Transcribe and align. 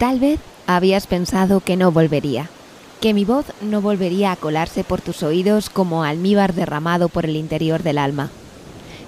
Tal 0.00 0.18
vez 0.18 0.40
habías 0.66 1.06
pensado 1.06 1.60
que 1.60 1.76
no 1.76 1.92
volvería, 1.92 2.48
que 3.02 3.12
mi 3.12 3.26
voz 3.26 3.44
no 3.60 3.82
volvería 3.82 4.32
a 4.32 4.36
colarse 4.36 4.82
por 4.82 5.02
tus 5.02 5.22
oídos 5.22 5.68
como 5.68 6.04
almíbar 6.04 6.54
derramado 6.54 7.10
por 7.10 7.26
el 7.26 7.36
interior 7.36 7.82
del 7.82 7.98
alma. 7.98 8.30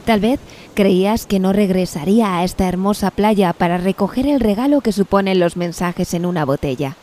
Tal 0.04 0.20
vez 0.20 0.38
creías 0.74 1.24
que 1.24 1.38
no 1.40 1.54
regresaría 1.54 2.36
a 2.36 2.44
esta 2.44 2.68
hermosa 2.68 3.10
playa 3.10 3.54
para 3.54 3.78
recoger 3.78 4.26
el 4.26 4.38
regalo 4.38 4.82
que 4.82 4.92
suponen 4.92 5.40
los 5.40 5.56
mensajes 5.56 6.12
en 6.12 6.26
una 6.26 6.44
botella. 6.44 6.94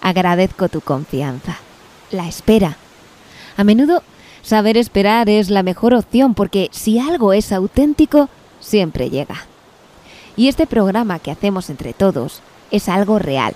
Agradezco 0.00 0.68
tu 0.68 0.80
confianza, 0.80 1.58
la 2.10 2.26
espera. 2.26 2.78
A 3.56 3.62
menudo 3.62 4.02
saber 4.42 4.76
esperar 4.76 5.28
es 5.28 5.50
la 5.50 5.62
mejor 5.62 5.94
opción 5.94 6.34
porque 6.34 6.68
si 6.72 6.98
algo 6.98 7.32
es 7.32 7.52
auténtico, 7.52 8.28
siempre 8.58 9.08
llega. 9.08 9.46
Y 10.36 10.48
este 10.48 10.66
programa 10.66 11.20
que 11.20 11.30
hacemos 11.30 11.70
entre 11.70 11.92
todos 11.92 12.42
es 12.70 12.88
algo 12.88 13.18
real. 13.18 13.54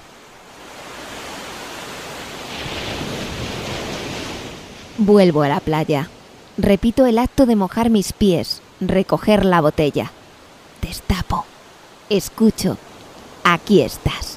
Vuelvo 4.98 5.43
a 5.43 5.48
la 5.48 5.61
playa. 5.61 6.09
Repito 6.59 7.07
el 7.07 7.19
acto 7.19 7.47
de 7.47 7.56
mojar 7.56 7.91
mis 7.91 8.12
pies, 8.12 8.62
recoger 8.80 9.45
la 9.45 9.61
botella. 9.61 10.12
Destapo. 10.80 11.45
Escucho. 12.09 12.77
Aquí 13.43 13.80
estás. 13.80 14.32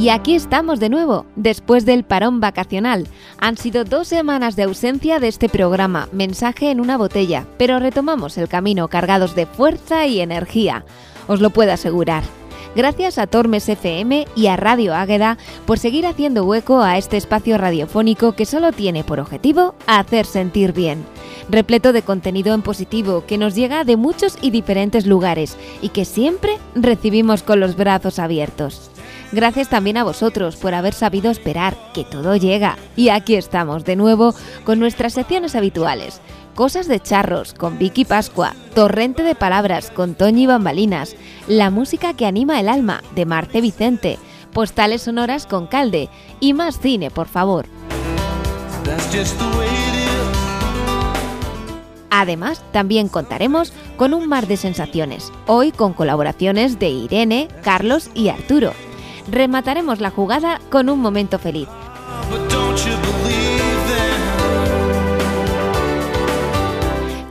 Y 0.00 0.08
aquí 0.08 0.34
estamos 0.34 0.80
de 0.80 0.88
nuevo, 0.88 1.26
después 1.36 1.84
del 1.84 2.04
parón 2.04 2.40
vacacional. 2.40 3.06
Han 3.38 3.58
sido 3.58 3.84
dos 3.84 4.08
semanas 4.08 4.56
de 4.56 4.62
ausencia 4.62 5.20
de 5.20 5.28
este 5.28 5.50
programa, 5.50 6.08
Mensaje 6.10 6.70
en 6.70 6.80
una 6.80 6.96
botella, 6.96 7.46
pero 7.58 7.78
retomamos 7.78 8.38
el 8.38 8.48
camino 8.48 8.88
cargados 8.88 9.34
de 9.34 9.44
fuerza 9.44 10.06
y 10.06 10.20
energía, 10.20 10.86
os 11.28 11.42
lo 11.42 11.50
puedo 11.50 11.72
asegurar. 11.72 12.24
Gracias 12.74 13.18
a 13.18 13.26
Tormes 13.26 13.68
FM 13.68 14.26
y 14.34 14.46
a 14.46 14.56
Radio 14.56 14.94
Águeda 14.94 15.36
por 15.66 15.78
seguir 15.78 16.06
haciendo 16.06 16.44
hueco 16.44 16.80
a 16.80 16.96
este 16.96 17.18
espacio 17.18 17.58
radiofónico 17.58 18.32
que 18.32 18.46
solo 18.46 18.72
tiene 18.72 19.04
por 19.04 19.20
objetivo 19.20 19.74
hacer 19.86 20.24
sentir 20.24 20.72
bien. 20.72 21.04
Repleto 21.50 21.92
de 21.92 22.00
contenido 22.00 22.54
en 22.54 22.62
positivo 22.62 23.24
que 23.26 23.36
nos 23.36 23.54
llega 23.54 23.84
de 23.84 23.98
muchos 23.98 24.38
y 24.40 24.50
diferentes 24.50 25.04
lugares 25.04 25.58
y 25.82 25.90
que 25.90 26.06
siempre 26.06 26.56
recibimos 26.74 27.42
con 27.42 27.60
los 27.60 27.76
brazos 27.76 28.18
abiertos. 28.18 28.90
Gracias 29.32 29.68
también 29.68 29.96
a 29.96 30.04
vosotros 30.04 30.56
por 30.56 30.74
haber 30.74 30.92
sabido 30.92 31.30
esperar, 31.30 31.76
que 31.94 32.04
todo 32.04 32.34
llega. 32.34 32.76
Y 32.96 33.10
aquí 33.10 33.36
estamos 33.36 33.84
de 33.84 33.94
nuevo 33.94 34.34
con 34.64 34.80
nuestras 34.80 35.12
secciones 35.12 35.54
habituales. 35.54 36.20
Cosas 36.56 36.88
de 36.88 36.98
charros 36.98 37.54
con 37.54 37.78
Vicky 37.78 38.04
Pascua, 38.04 38.54
Torrente 38.74 39.22
de 39.22 39.36
Palabras 39.36 39.90
con 39.92 40.14
Toñi 40.14 40.46
Bambalinas, 40.46 41.14
La 41.46 41.70
música 41.70 42.14
que 42.14 42.26
anima 42.26 42.58
el 42.58 42.68
alma 42.68 43.02
de 43.14 43.24
Marte 43.24 43.60
Vicente, 43.60 44.18
Postales 44.52 45.02
sonoras 45.02 45.46
con 45.46 45.68
Calde 45.68 46.08
y 46.40 46.52
más 46.52 46.80
cine, 46.80 47.12
por 47.12 47.28
favor. 47.28 47.66
Además, 52.10 52.62
también 52.72 53.08
contaremos 53.08 53.72
con 53.96 54.12
un 54.12 54.28
mar 54.28 54.48
de 54.48 54.56
sensaciones, 54.56 55.32
hoy 55.46 55.70
con 55.70 55.92
colaboraciones 55.92 56.80
de 56.80 56.88
Irene, 56.88 57.46
Carlos 57.62 58.10
y 58.14 58.28
Arturo 58.28 58.72
remataremos 59.30 60.00
la 60.00 60.10
jugada 60.10 60.60
con 60.70 60.88
un 60.88 61.00
momento 61.00 61.38
feliz. 61.38 61.68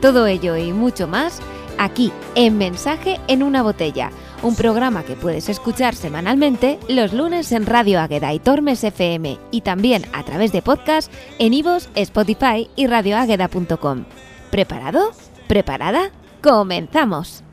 Todo 0.00 0.26
ello 0.26 0.56
y 0.56 0.72
mucho 0.72 1.06
más 1.06 1.40
aquí 1.78 2.12
en 2.34 2.58
Mensaje 2.58 3.20
en 3.28 3.42
una 3.42 3.62
botella, 3.62 4.10
un 4.42 4.54
programa 4.54 5.02
que 5.02 5.14
puedes 5.14 5.48
escuchar 5.48 5.94
semanalmente 5.94 6.78
los 6.88 7.12
lunes 7.12 7.52
en 7.52 7.66
Radio 7.66 8.00
Águeda 8.00 8.32
y 8.32 8.38
Tormes 8.38 8.84
FM 8.84 9.38
y 9.50 9.60
también 9.62 10.04
a 10.12 10.22
través 10.22 10.52
de 10.52 10.62
podcast 10.62 11.12
en 11.38 11.54
Ivos, 11.54 11.90
Spotify 11.94 12.68
y 12.76 12.86
radioágueda.com. 12.86 14.04
¿Preparado? 14.50 15.12
¿Preparada? 15.48 16.10
¡Comenzamos! 16.42 17.44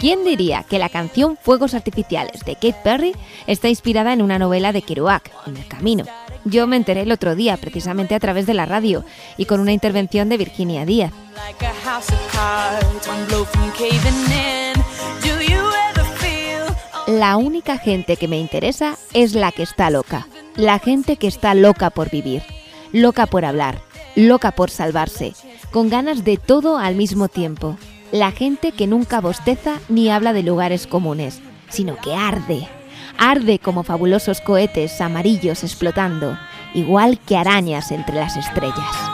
¿Quién 0.00 0.24
diría 0.24 0.62
que 0.62 0.78
la 0.78 0.88
canción 0.88 1.36
Fuegos 1.36 1.74
Artificiales 1.74 2.40
de 2.46 2.54
Kate 2.54 2.76
Perry 2.82 3.12
está 3.46 3.68
inspirada 3.68 4.14
en 4.14 4.22
una 4.22 4.38
novela 4.38 4.72
de 4.72 4.80
Kerouac, 4.80 5.30
En 5.46 5.58
el 5.58 5.68
Camino? 5.68 6.06
Yo 6.46 6.66
me 6.66 6.76
enteré 6.76 7.02
el 7.02 7.12
otro 7.12 7.34
día, 7.34 7.58
precisamente 7.58 8.14
a 8.14 8.18
través 8.18 8.46
de 8.46 8.54
la 8.54 8.64
radio, 8.64 9.04
y 9.36 9.44
con 9.44 9.60
una 9.60 9.74
intervención 9.74 10.30
de 10.30 10.38
Virginia 10.38 10.86
Díaz. 10.86 11.12
La 17.06 17.36
única 17.36 17.76
gente 17.76 18.16
que 18.16 18.26
me 18.26 18.38
interesa 18.38 18.96
es 19.12 19.34
la 19.34 19.52
que 19.52 19.64
está 19.64 19.90
loca, 19.90 20.28
la 20.56 20.78
gente 20.78 21.16
que 21.16 21.26
está 21.26 21.52
loca 21.52 21.90
por 21.90 22.08
vivir, 22.08 22.42
loca 22.92 23.26
por 23.26 23.44
hablar, 23.44 23.82
loca 24.16 24.52
por 24.52 24.70
salvarse, 24.70 25.34
con 25.70 25.90
ganas 25.90 26.24
de 26.24 26.38
todo 26.38 26.78
al 26.78 26.94
mismo 26.94 27.28
tiempo, 27.28 27.76
la 28.12 28.32
gente 28.32 28.72
que 28.72 28.86
nunca 28.86 29.20
bosteza 29.20 29.78
ni 29.88 30.10
habla 30.10 30.32
de 30.32 30.42
lugares 30.42 30.86
comunes, 30.86 31.40
sino 31.68 31.96
que 31.96 32.14
arde. 32.14 32.68
Arde 33.18 33.58
como 33.58 33.82
fabulosos 33.82 34.40
cohetes 34.40 35.00
amarillos 35.00 35.62
explotando, 35.62 36.38
igual 36.74 37.18
que 37.18 37.36
arañas 37.36 37.90
entre 37.92 38.16
las 38.16 38.36
estrellas. 38.36 39.09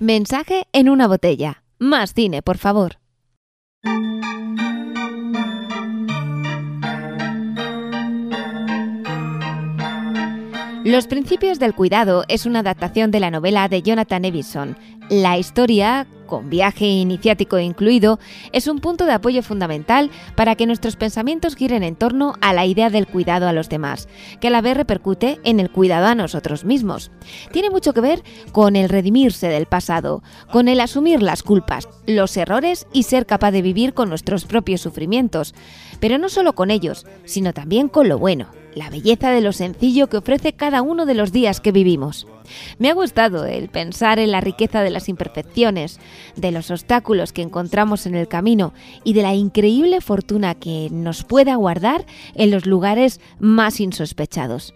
Mensaje 0.00 0.66
en 0.72 0.88
una 0.88 1.06
botella. 1.06 1.62
Más 1.78 2.14
cine, 2.14 2.40
por 2.40 2.56
favor. 2.56 2.96
Los 10.84 11.06
principios 11.06 11.58
del 11.58 11.74
cuidado 11.74 12.24
es 12.28 12.46
una 12.46 12.60
adaptación 12.60 13.10
de 13.10 13.20
la 13.20 13.30
novela 13.30 13.68
de 13.68 13.82
Jonathan 13.82 14.24
Evison. 14.24 14.78
La 15.10 15.36
historia, 15.36 16.06
con 16.30 16.48
viaje 16.48 16.86
iniciático 16.86 17.58
incluido, 17.58 18.18
es 18.52 18.68
un 18.68 18.78
punto 18.78 19.04
de 19.04 19.12
apoyo 19.12 19.42
fundamental 19.42 20.10
para 20.36 20.54
que 20.54 20.66
nuestros 20.66 20.96
pensamientos 20.96 21.56
giren 21.56 21.82
en 21.82 21.96
torno 21.96 22.34
a 22.40 22.54
la 22.54 22.64
idea 22.64 22.88
del 22.88 23.06
cuidado 23.06 23.46
a 23.46 23.52
los 23.52 23.68
demás, 23.68 24.08
que 24.40 24.48
a 24.48 24.50
la 24.50 24.62
vez 24.62 24.76
repercute 24.76 25.38
en 25.44 25.60
el 25.60 25.70
cuidado 25.70 26.06
a 26.06 26.14
nosotros 26.14 26.64
mismos. 26.64 27.10
Tiene 27.52 27.68
mucho 27.68 27.92
que 27.92 28.00
ver 28.00 28.22
con 28.52 28.76
el 28.76 28.88
redimirse 28.88 29.48
del 29.48 29.66
pasado, 29.66 30.22
con 30.50 30.68
el 30.68 30.80
asumir 30.80 31.20
las 31.22 31.42
culpas, 31.42 31.88
los 32.06 32.36
errores 32.36 32.86
y 32.92 33.02
ser 33.02 33.26
capaz 33.26 33.50
de 33.50 33.62
vivir 33.62 33.92
con 33.92 34.08
nuestros 34.08 34.46
propios 34.46 34.80
sufrimientos, 34.80 35.54
pero 36.00 36.18
no 36.18 36.28
solo 36.28 36.54
con 36.54 36.70
ellos, 36.70 37.06
sino 37.24 37.52
también 37.52 37.88
con 37.88 38.08
lo 38.08 38.18
bueno 38.18 38.48
la 38.74 38.90
belleza 38.90 39.30
de 39.30 39.40
lo 39.40 39.52
sencillo 39.52 40.08
que 40.08 40.18
ofrece 40.18 40.52
cada 40.52 40.82
uno 40.82 41.06
de 41.06 41.14
los 41.14 41.32
días 41.32 41.60
que 41.60 41.72
vivimos. 41.72 42.26
Me 42.78 42.90
ha 42.90 42.94
gustado 42.94 43.44
el 43.44 43.68
pensar 43.68 44.18
en 44.18 44.30
la 44.30 44.40
riqueza 44.40 44.82
de 44.82 44.90
las 44.90 45.08
imperfecciones, 45.08 46.00
de 46.36 46.50
los 46.50 46.70
obstáculos 46.70 47.32
que 47.32 47.42
encontramos 47.42 48.06
en 48.06 48.14
el 48.14 48.28
camino 48.28 48.72
y 49.04 49.12
de 49.12 49.22
la 49.22 49.34
increíble 49.34 50.00
fortuna 50.00 50.54
que 50.54 50.88
nos 50.90 51.24
pueda 51.24 51.54
guardar 51.56 52.06
en 52.34 52.50
los 52.50 52.66
lugares 52.66 53.20
más 53.38 53.80
insospechados. 53.80 54.74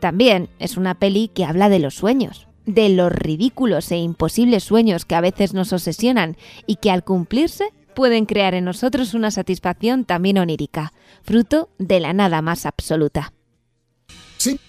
También 0.00 0.48
es 0.58 0.76
una 0.76 0.94
peli 0.94 1.28
que 1.28 1.44
habla 1.44 1.68
de 1.68 1.80
los 1.80 1.94
sueños, 1.94 2.46
de 2.64 2.88
los 2.88 3.12
ridículos 3.12 3.90
e 3.92 3.96
imposibles 3.96 4.64
sueños 4.64 5.04
que 5.04 5.14
a 5.14 5.20
veces 5.20 5.54
nos 5.54 5.72
obsesionan 5.72 6.36
y 6.66 6.76
que 6.76 6.90
al 6.90 7.04
cumplirse 7.04 7.70
pueden 7.96 8.26
crear 8.26 8.52
en 8.54 8.66
nosotros 8.66 9.14
una 9.14 9.30
satisfacción 9.30 10.04
también 10.04 10.36
onírica, 10.36 10.92
fruto 11.22 11.70
de 11.78 11.98
la 11.98 12.12
nada 12.12 12.42
más 12.42 12.66
absoluta. 12.66 13.32
Sí. 14.36 14.60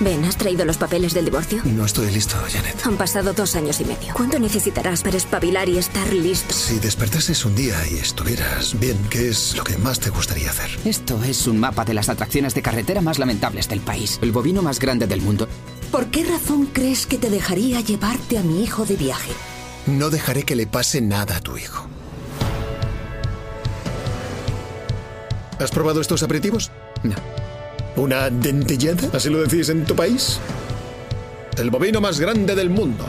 Ben, 0.00 0.24
¿has 0.24 0.36
traído 0.36 0.64
los 0.64 0.76
papeles 0.76 1.14
del 1.14 1.26
divorcio? 1.26 1.62
No 1.64 1.84
estoy 1.84 2.10
listo, 2.10 2.36
Janet. 2.50 2.84
Han 2.84 2.96
pasado 2.96 3.32
dos 3.32 3.54
años 3.54 3.80
y 3.80 3.84
medio. 3.84 4.12
¿Cuánto 4.12 4.40
necesitarás 4.40 5.02
para 5.02 5.18
espabilar 5.18 5.68
y 5.68 5.78
estar 5.78 6.12
listo? 6.12 6.52
Si 6.52 6.80
despertases 6.80 7.44
un 7.44 7.54
día 7.54 7.76
y 7.88 7.98
estuvieras 7.98 8.78
bien, 8.80 8.96
¿qué 9.08 9.28
es 9.28 9.54
lo 9.56 9.62
que 9.62 9.78
más 9.78 10.00
te 10.00 10.10
gustaría 10.10 10.50
hacer? 10.50 10.70
Esto 10.84 11.22
es 11.22 11.46
un 11.46 11.60
mapa 11.60 11.84
de 11.84 11.94
las 11.94 12.08
atracciones 12.08 12.54
de 12.54 12.62
carretera 12.62 13.02
más 13.02 13.20
lamentables 13.20 13.68
del 13.68 13.80
país. 13.80 14.18
El 14.20 14.32
bovino 14.32 14.62
más 14.62 14.80
grande 14.80 15.06
del 15.06 15.20
mundo. 15.20 15.46
¿Por 15.92 16.06
qué 16.06 16.24
razón 16.24 16.66
crees 16.72 17.06
que 17.06 17.18
te 17.18 17.30
dejaría 17.30 17.80
llevarte 17.80 18.36
a 18.36 18.42
mi 18.42 18.64
hijo 18.64 18.84
de 18.84 18.96
viaje? 18.96 19.30
No 19.86 20.10
dejaré 20.10 20.42
que 20.42 20.56
le 20.56 20.66
pase 20.66 21.00
nada 21.00 21.36
a 21.36 21.40
tu 21.40 21.56
hijo. 21.56 21.89
¿Has 25.60 25.70
probado 25.70 26.00
estos 26.00 26.22
aperitivos? 26.22 26.70
No. 27.02 27.14
¿Una 27.96 28.30
dentillada? 28.30 29.10
¿Así 29.12 29.28
lo 29.28 29.42
decís 29.42 29.68
en 29.68 29.84
tu 29.84 29.94
país? 29.94 30.40
El 31.58 31.70
bovino 31.70 32.00
más 32.00 32.18
grande 32.18 32.54
del 32.54 32.70
mundo. 32.70 33.06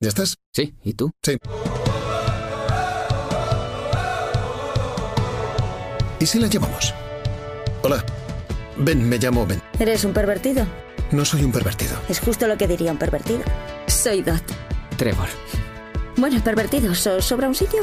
¿Ya 0.00 0.08
estás? 0.08 0.36
Sí, 0.50 0.74
¿y 0.82 0.94
tú? 0.94 1.10
Sí. 1.22 1.36
¿Y 6.18 6.26
si 6.26 6.38
la 6.38 6.46
llamamos? 6.46 6.94
Hola. 7.82 8.02
Ben, 8.78 9.06
me 9.06 9.18
llamo 9.18 9.46
Ben. 9.46 9.60
¿Eres 9.78 10.04
un 10.04 10.14
pervertido? 10.14 10.66
No 11.10 11.26
soy 11.26 11.44
un 11.44 11.52
pervertido. 11.52 11.98
Es 12.08 12.20
justo 12.20 12.46
lo 12.46 12.56
que 12.56 12.66
diría 12.66 12.92
un 12.92 12.98
pervertido. 12.98 13.42
Soy 13.86 14.22
Dot. 14.22 14.42
Trevor. 14.96 15.28
Bueno, 16.16 16.42
pervertidos, 16.42 17.06
¿os 17.06 17.24
sobra 17.24 17.48
un 17.48 17.54
sitio? 17.54 17.80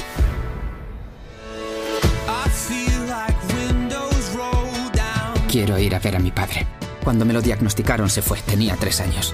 Quiero 5.58 5.80
ir 5.80 5.96
a 5.96 6.00
ver 6.00 6.16
a 6.16 6.20
mi 6.20 6.30
padre. 6.30 6.68
Cuando 7.04 7.26
me 7.26 7.34
lo 7.34 7.42
diagnosticaron 7.42 8.12
se 8.12 8.22
fue, 8.22 8.40
tenía 8.42 8.76
tres 8.76 9.02
años. 9.02 9.34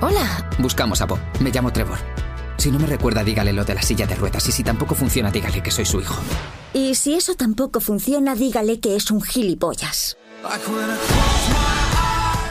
Hola. 0.00 0.48
Buscamos 0.56 1.00
a 1.00 1.06
Bob. 1.06 1.18
Me 1.40 1.50
llamo 1.50 1.72
Trevor. 1.72 1.98
Si 2.58 2.70
no 2.70 2.78
me 2.78 2.86
recuerda, 2.86 3.24
dígale 3.24 3.52
lo 3.52 3.64
de 3.64 3.74
la 3.74 3.82
silla 3.82 4.06
de 4.06 4.14
ruedas. 4.14 4.48
Y 4.48 4.52
si 4.52 4.62
tampoco 4.62 4.94
funciona, 4.94 5.32
dígale 5.32 5.64
que 5.64 5.72
soy 5.72 5.84
su 5.84 6.00
hijo. 6.00 6.14
Y 6.72 6.94
si 6.94 7.14
eso 7.14 7.34
tampoco 7.34 7.80
funciona, 7.80 8.36
dígale 8.36 8.78
que 8.78 8.94
es 8.94 9.10
un 9.10 9.20
gilipollas. 9.20 10.16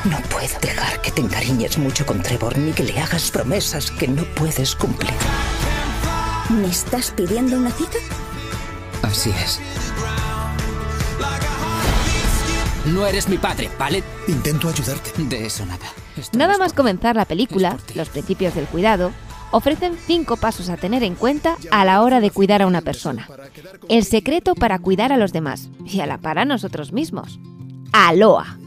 No 0.04 0.18
puedo 0.30 0.60
dejar 0.60 1.02
que 1.02 1.12
te 1.12 1.22
encariñes 1.22 1.78
mucho 1.78 2.06
con 2.06 2.22
Trevor 2.22 2.58
ni 2.58 2.74
que 2.74 2.84
le 2.84 3.00
hagas 3.00 3.32
promesas 3.32 3.90
que 3.90 4.10
no 4.10 4.26
puedes 4.36 4.76
cumplir. 4.76 5.14
¿Me 6.50 6.68
estás 6.68 7.12
pidiendo 7.12 7.56
una 7.56 7.72
cita? 7.72 8.00
Así 9.02 9.30
es. 9.30 9.62
No 12.86 13.06
eres 13.08 13.30
mi 13.30 13.38
padre, 13.38 13.70
¿vale? 13.80 14.04
Intento 14.28 14.68
ayudarte. 14.70 15.12
De 15.24 15.46
eso 15.46 15.66
nada. 15.66 15.86
Nada 16.34 16.54
es 16.54 16.60
más 16.60 16.74
por- 16.74 16.78
comenzar 16.78 17.16
la 17.16 17.26
película, 17.26 17.78
los 17.96 18.10
principios 18.10 18.56
del 18.56 18.66
cuidado 18.66 19.12
ofrecen 19.52 19.96
cinco 20.06 20.36
pasos 20.36 20.70
a 20.70 20.78
tener 20.78 21.04
en 21.04 21.16
cuenta 21.16 21.58
a 21.72 21.86
la 21.86 22.02
hora 22.02 22.20
de 22.20 22.32
cuidar 22.32 22.62
a 22.62 22.68
una 22.68 22.82
persona. 22.82 23.28
El 23.88 24.04
secreto 24.04 24.56
para 24.56 24.80
cuidar 24.80 25.14
a 25.14 25.18
los 25.18 25.32
demás 25.32 25.70
y 25.86 26.00
a 26.02 26.08
la 26.08 26.18
par 26.18 26.40
a 26.40 26.46
nosotros 26.46 26.92
mismos. 26.92 27.40
Aloha. 27.92 28.58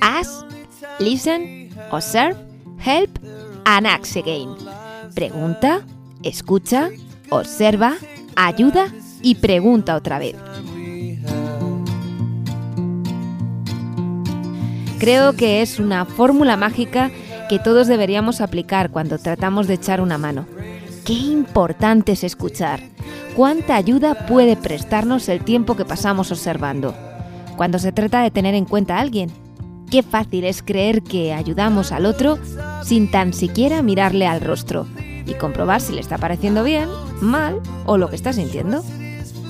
Ask, 0.00 0.46
listen, 0.98 1.70
observe, 1.90 2.36
help 2.84 3.18
and 3.64 3.86
ask 3.86 4.16
again. 4.16 4.54
Pregunta, 5.14 5.82
escucha, 6.22 6.90
observa, 7.28 7.96
ayuda 8.36 8.86
y 9.22 9.34
pregunta 9.34 9.96
otra 9.96 10.18
vez. 10.18 10.36
Creo 15.00 15.32
que 15.32 15.62
es 15.62 15.78
una 15.78 16.04
fórmula 16.04 16.58
mágica 16.58 17.10
que 17.48 17.58
todos 17.58 17.86
deberíamos 17.86 18.42
aplicar 18.42 18.90
cuando 18.90 19.16
tratamos 19.16 19.66
de 19.66 19.72
echar 19.74 20.02
una 20.02 20.18
mano. 20.18 20.44
Qué 21.06 21.14
importante 21.14 22.12
es 22.12 22.22
escuchar. 22.22 22.82
Cuánta 23.34 23.76
ayuda 23.76 24.26
puede 24.26 24.58
prestarnos 24.58 25.30
el 25.30 25.42
tiempo 25.42 25.74
que 25.74 25.86
pasamos 25.86 26.30
observando. 26.30 26.94
Cuando 27.56 27.78
se 27.78 27.92
trata 27.92 28.20
de 28.20 28.30
tener 28.30 28.54
en 28.54 28.66
cuenta 28.66 28.98
a 28.98 29.00
alguien. 29.00 29.30
Qué 29.90 30.02
fácil 30.02 30.44
es 30.44 30.62
creer 30.62 31.00
que 31.00 31.32
ayudamos 31.32 31.92
al 31.92 32.04
otro 32.04 32.38
sin 32.84 33.10
tan 33.10 33.32
siquiera 33.32 33.80
mirarle 33.80 34.26
al 34.26 34.42
rostro 34.42 34.86
y 35.24 35.32
comprobar 35.32 35.80
si 35.80 35.94
le 35.94 36.02
está 36.02 36.18
pareciendo 36.18 36.62
bien, 36.62 36.90
mal 37.22 37.58
o 37.86 37.96
lo 37.96 38.10
que 38.10 38.16
está 38.16 38.34
sintiendo. 38.34 38.84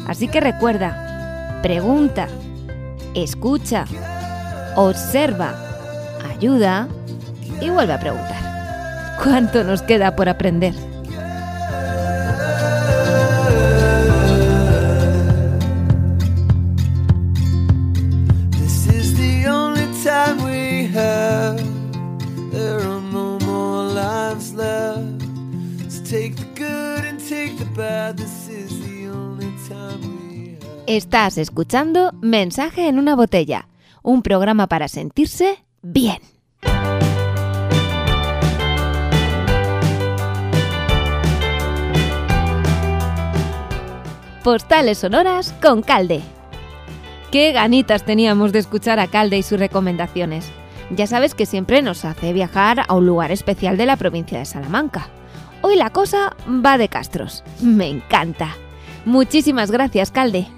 Así 0.06 0.28
que 0.28 0.40
recuerda, 0.40 1.58
pregunta, 1.60 2.28
escucha, 3.14 3.86
observa, 4.76 5.54
ayuda 6.30 6.88
y 7.60 7.70
vuelve 7.70 7.92
a 7.92 8.00
preguntar. 8.00 9.16
¿Cuánto 9.22 9.64
nos 9.64 9.82
queda 9.82 10.16
por 10.16 10.28
aprender? 10.28 10.74
Estás 30.86 31.38
escuchando 31.38 32.12
Mensaje 32.20 32.88
en 32.88 32.98
una 32.98 33.14
botella, 33.14 33.69
un 34.02 34.22
programa 34.22 34.66
para 34.66 34.88
sentirse 34.88 35.64
bien. 35.82 36.18
Postales 44.42 44.98
sonoras 44.98 45.54
con 45.60 45.82
Calde. 45.82 46.22
Qué 47.30 47.52
ganitas 47.52 48.04
teníamos 48.04 48.52
de 48.52 48.58
escuchar 48.58 48.98
a 48.98 49.06
Calde 49.06 49.36
y 49.38 49.42
sus 49.42 49.58
recomendaciones. 49.58 50.50
Ya 50.90 51.06
sabes 51.06 51.34
que 51.34 51.46
siempre 51.46 51.82
nos 51.82 52.04
hace 52.04 52.32
viajar 52.32 52.84
a 52.88 52.94
un 52.94 53.06
lugar 53.06 53.30
especial 53.30 53.76
de 53.76 53.86
la 53.86 53.96
provincia 53.96 54.38
de 54.38 54.44
Salamanca. 54.44 55.08
Hoy 55.62 55.76
la 55.76 55.90
cosa 55.90 56.34
va 56.48 56.78
de 56.78 56.88
Castros. 56.88 57.44
Me 57.60 57.88
encanta. 57.88 58.56
Muchísimas 59.04 59.70
gracias, 59.70 60.10
Calde. 60.10 60.48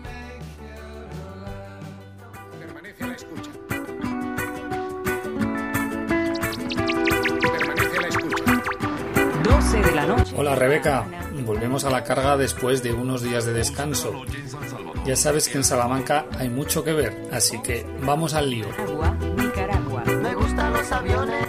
12 10.16 10.24
de 10.24 10.30
la 10.30 10.30
noche. 10.30 10.34
Hola 10.36 10.54
Rebeca, 10.54 11.06
volvemos 11.44 11.84
a 11.84 11.90
la 11.90 12.04
carga 12.04 12.36
después 12.36 12.82
de 12.82 12.92
unos 12.92 13.22
días 13.22 13.44
de 13.44 13.52
descanso. 13.52 14.22
Ya 15.04 15.16
sabes 15.16 15.48
que 15.48 15.58
en 15.58 15.64
Salamanca 15.64 16.26
hay 16.38 16.48
mucho 16.48 16.84
que 16.84 16.92
ver, 16.92 17.28
así 17.32 17.60
que 17.60 17.86
vamos 18.02 18.34
al 18.34 18.50
lío. 18.50 18.66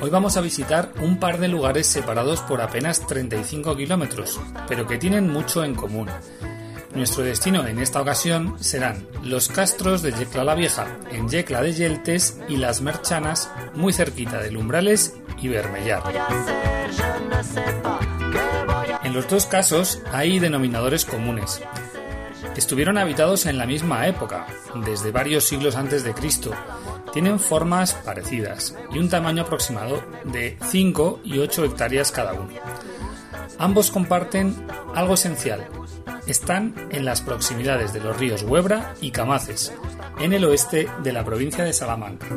Hoy 0.01 0.09
vamos 0.09 0.37
a 0.37 0.41
visitar 0.41 0.91
un 1.01 1.19
par 1.19 1.37
de 1.39 1.47
lugares 1.47 1.87
separados 1.87 2.41
por 2.41 2.61
apenas 2.61 3.05
35 3.05 3.75
kilómetros, 3.75 4.39
pero 4.67 4.87
que 4.87 4.97
tienen 4.97 5.29
mucho 5.29 5.63
en 5.63 5.75
común. 5.75 6.09
Nuestro 6.95 7.23
destino 7.23 7.65
en 7.65 7.79
esta 7.79 8.01
ocasión 8.01 8.55
serán 8.59 9.07
los 9.23 9.47
castros 9.47 10.03
de 10.03 10.11
Yecla 10.11 10.43
la 10.43 10.53
Vieja, 10.53 10.85
en 11.11 11.27
Yecla 11.27 11.61
de 11.61 11.73
Yeltes, 11.73 12.37
y 12.47 12.57
las 12.57 12.81
Merchanas, 12.81 13.49
muy 13.73 13.93
cerquita 13.93 14.39
de 14.39 14.51
Lumbrales 14.51 15.15
y 15.41 15.47
Bermellar. 15.47 16.03
En 19.13 19.17
los 19.17 19.29
dos 19.29 19.45
casos 19.45 20.01
hay 20.11 20.39
denominadores 20.39 21.05
comunes. 21.05 21.61
Estuvieron 22.57 22.97
habitados 22.97 23.45
en 23.45 23.59
la 23.59 23.67
misma 23.67 24.07
época, 24.07 24.47
desde 24.83 25.11
varios 25.11 25.43
siglos 25.43 25.75
antes 25.75 26.03
de 26.03 26.15
Cristo. 26.15 26.51
Tienen 27.13 27.39
formas 27.39 27.93
parecidas 27.93 28.75
y 28.91 28.97
un 28.97 29.09
tamaño 29.09 29.43
aproximado 29.43 30.03
de 30.23 30.57
5 30.67 31.19
y 31.25 31.37
8 31.37 31.63
hectáreas 31.63 32.11
cada 32.11 32.33
uno. 32.33 32.53
Ambos 33.59 33.91
comparten 33.91 34.55
algo 34.95 35.13
esencial. 35.13 35.67
Están 36.25 36.73
en 36.89 37.05
las 37.05 37.21
proximidades 37.21 37.93
de 37.93 37.99
los 37.99 38.17
ríos 38.17 38.41
Huebra 38.41 38.95
y 38.99 39.11
Camaces, 39.11 39.73
en 40.19 40.33
el 40.33 40.43
oeste 40.45 40.87
de 41.03 41.13
la 41.13 41.23
provincia 41.23 41.63
de 41.63 41.73
Salamanca. 41.73 42.27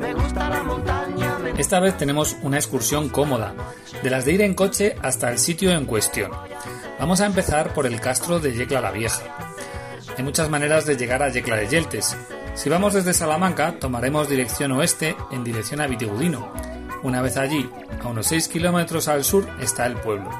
Esta 1.59 1.81
vez 1.81 1.97
tenemos 1.97 2.37
una 2.43 2.57
excursión 2.57 3.09
cómoda, 3.09 3.55
de 4.03 4.11
las 4.11 4.25
de 4.25 4.33
ir 4.33 4.43
en 4.43 4.55
coche 4.55 4.97
hasta 5.03 5.31
el 5.31 5.39
sitio 5.39 5.71
en 5.71 5.87
cuestión. 5.87 6.31
Vamos 6.99 7.21
a 7.21 7.27
empezar 7.27 7.75
por 7.75 7.87
el 7.87 8.01
castro 8.01 8.41
de 8.41 8.55
Yecla 8.55 8.81
la 8.81 8.91
Vieja. 8.91 9.23
Hay 10.17 10.25
muchas 10.25 10.49
maneras 10.49 10.87
de 10.87 10.97
llegar 10.97 11.23
a 11.23 11.29
Yecla 11.29 11.57
de 11.57 11.69
Yeltes. 11.69 12.17
Si 12.55 12.71
vamos 12.71 12.95
desde 12.95 13.13
Salamanca, 13.13 13.79
tomaremos 13.79 14.29
dirección 14.29 14.73
oeste 14.73 15.15
en 15.31 15.45
dirección 15.45 15.81
a 15.81 15.87
Vitigudino. 15.87 16.53
Una 17.03 17.21
vez 17.21 17.37
allí, 17.37 17.69
a 18.03 18.09
unos 18.09 18.27
6 18.29 18.49
kilómetros 18.49 19.09
al 19.09 19.25
sur, 19.25 19.47
está 19.61 19.87
el 19.87 19.97
pueblo. 19.97 20.31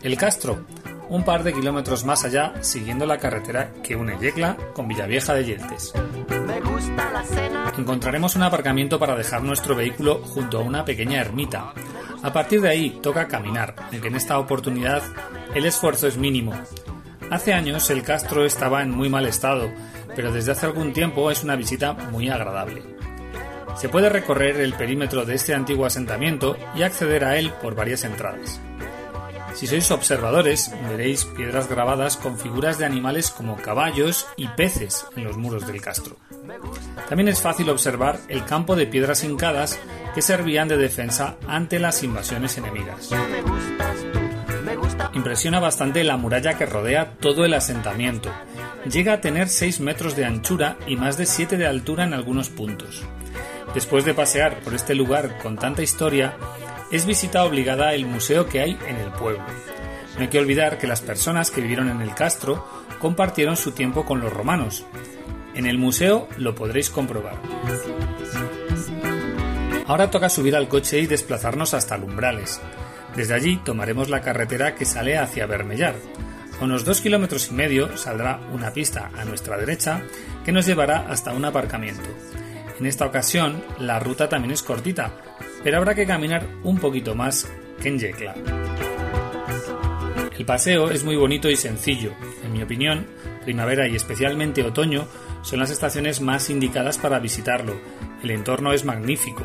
El 0.00 0.16
castro, 0.16 0.64
un 1.08 1.24
par 1.24 1.42
de 1.42 1.52
kilómetros 1.52 2.04
más 2.04 2.24
allá, 2.24 2.54
siguiendo 2.60 3.06
la 3.06 3.18
carretera 3.18 3.72
que 3.82 3.96
une 3.96 4.18
Yecla 4.18 4.56
con 4.72 4.88
Villavieja 4.88 5.34
de 5.34 5.44
Yeltes. 5.44 5.92
Encontraremos 7.76 8.36
un 8.36 8.42
aparcamiento 8.42 8.98
para 8.98 9.16
dejar 9.16 9.42
nuestro 9.42 9.74
vehículo 9.74 10.22
junto 10.22 10.58
a 10.58 10.62
una 10.62 10.84
pequeña 10.84 11.20
ermita. 11.20 11.72
A 12.22 12.32
partir 12.32 12.60
de 12.60 12.70
ahí 12.70 12.98
toca 13.02 13.28
caminar, 13.28 13.74
aunque 13.92 14.08
en 14.08 14.16
esta 14.16 14.38
oportunidad 14.38 15.02
el 15.54 15.66
esfuerzo 15.66 16.06
es 16.06 16.16
mínimo. 16.16 16.52
Hace 17.30 17.52
años 17.52 17.90
el 17.90 18.02
castro 18.02 18.44
estaba 18.44 18.82
en 18.82 18.90
muy 18.90 19.08
mal 19.08 19.26
estado, 19.26 19.70
pero 20.14 20.32
desde 20.32 20.52
hace 20.52 20.66
algún 20.66 20.92
tiempo 20.92 21.30
es 21.30 21.42
una 21.42 21.56
visita 21.56 21.92
muy 21.92 22.28
agradable. 22.28 22.82
Se 23.76 23.88
puede 23.88 24.08
recorrer 24.08 24.60
el 24.60 24.74
perímetro 24.74 25.24
de 25.24 25.34
este 25.34 25.52
antiguo 25.52 25.84
asentamiento 25.84 26.56
y 26.76 26.82
acceder 26.82 27.24
a 27.24 27.36
él 27.38 27.52
por 27.60 27.74
varias 27.74 28.04
entradas. 28.04 28.60
Si 29.54 29.68
sois 29.68 29.88
observadores, 29.92 30.72
veréis 30.88 31.24
piedras 31.24 31.68
grabadas 31.68 32.16
con 32.16 32.38
figuras 32.38 32.78
de 32.78 32.84
animales 32.84 33.30
como 33.30 33.56
caballos 33.56 34.26
y 34.36 34.48
peces 34.48 35.06
en 35.16 35.24
los 35.24 35.36
muros 35.36 35.66
del 35.66 35.80
castro. 35.80 36.16
También 37.08 37.28
es 37.28 37.40
fácil 37.40 37.70
observar 37.70 38.18
el 38.28 38.44
campo 38.44 38.74
de 38.74 38.86
piedras 38.86 39.22
hincadas 39.22 39.78
que 40.14 40.22
servían 40.22 40.66
de 40.66 40.76
defensa 40.76 41.36
ante 41.46 41.78
las 41.78 42.02
invasiones 42.02 42.58
enemigas. 42.58 43.10
Impresiona 45.12 45.60
bastante 45.60 46.02
la 46.02 46.16
muralla 46.16 46.58
que 46.58 46.66
rodea 46.66 47.12
todo 47.20 47.44
el 47.44 47.54
asentamiento. 47.54 48.32
Llega 48.90 49.14
a 49.14 49.20
tener 49.20 49.48
6 49.48 49.78
metros 49.80 50.16
de 50.16 50.24
anchura 50.24 50.76
y 50.86 50.96
más 50.96 51.16
de 51.16 51.26
7 51.26 51.56
de 51.56 51.66
altura 51.66 52.04
en 52.04 52.12
algunos 52.12 52.48
puntos. 52.48 53.02
Después 53.72 54.04
de 54.04 54.14
pasear 54.14 54.60
por 54.60 54.74
este 54.74 54.94
lugar 54.94 55.38
con 55.38 55.56
tanta 55.56 55.82
historia, 55.82 56.36
es 56.90 57.06
visita 57.06 57.44
obligada 57.44 57.94
el 57.94 58.06
museo 58.06 58.46
que 58.46 58.60
hay 58.60 58.78
en 58.86 58.96
el 58.96 59.10
pueblo. 59.12 59.44
No 60.16 60.22
hay 60.22 60.28
que 60.28 60.38
olvidar 60.38 60.78
que 60.78 60.86
las 60.86 61.00
personas 61.00 61.50
que 61.50 61.60
vivieron 61.60 61.88
en 61.88 62.00
el 62.00 62.14
castro 62.14 62.66
compartieron 62.98 63.56
su 63.56 63.72
tiempo 63.72 64.04
con 64.04 64.20
los 64.20 64.32
romanos. 64.32 64.84
En 65.54 65.66
el 65.66 65.78
museo 65.78 66.28
lo 66.36 66.54
podréis 66.54 66.90
comprobar. 66.90 67.40
Ahora 69.86 70.10
toca 70.10 70.28
subir 70.28 70.56
al 70.56 70.68
coche 70.68 71.00
y 71.00 71.06
desplazarnos 71.06 71.74
hasta 71.74 71.98
Lumbrales. 71.98 72.60
Desde 73.14 73.34
allí 73.34 73.58
tomaremos 73.58 74.08
la 74.08 74.22
carretera 74.22 74.74
que 74.74 74.84
sale 74.84 75.18
hacia 75.18 75.46
Bermellar. 75.46 75.94
A 76.60 76.64
unos 76.64 76.84
dos 76.84 77.00
kilómetros 77.00 77.50
y 77.50 77.54
medio 77.54 77.96
saldrá 77.96 78.40
una 78.52 78.72
pista 78.72 79.10
a 79.16 79.24
nuestra 79.24 79.56
derecha 79.58 80.02
que 80.44 80.52
nos 80.52 80.66
llevará 80.66 81.06
hasta 81.08 81.32
un 81.32 81.44
aparcamiento. 81.44 82.08
En 82.78 82.86
esta 82.86 83.06
ocasión 83.06 83.62
la 83.78 84.00
ruta 84.00 84.28
también 84.28 84.52
es 84.52 84.62
cortita, 84.62 85.12
pero 85.64 85.78
habrá 85.78 85.94
que 85.94 86.06
caminar 86.06 86.46
un 86.62 86.78
poquito 86.78 87.14
más 87.14 87.50
que 87.80 87.88
en 87.88 87.98
Yecla. 87.98 88.34
El 90.38 90.44
paseo 90.44 90.90
es 90.90 91.04
muy 91.04 91.16
bonito 91.16 91.48
y 91.48 91.56
sencillo. 91.56 92.12
En 92.44 92.52
mi 92.52 92.62
opinión, 92.62 93.06
primavera 93.44 93.88
y 93.88 93.96
especialmente 93.96 94.62
otoño 94.62 95.08
son 95.42 95.60
las 95.60 95.70
estaciones 95.70 96.20
más 96.20 96.50
indicadas 96.50 96.98
para 96.98 97.18
visitarlo. 97.18 97.80
El 98.22 98.30
entorno 98.30 98.72
es 98.72 98.84
magnífico. 98.84 99.44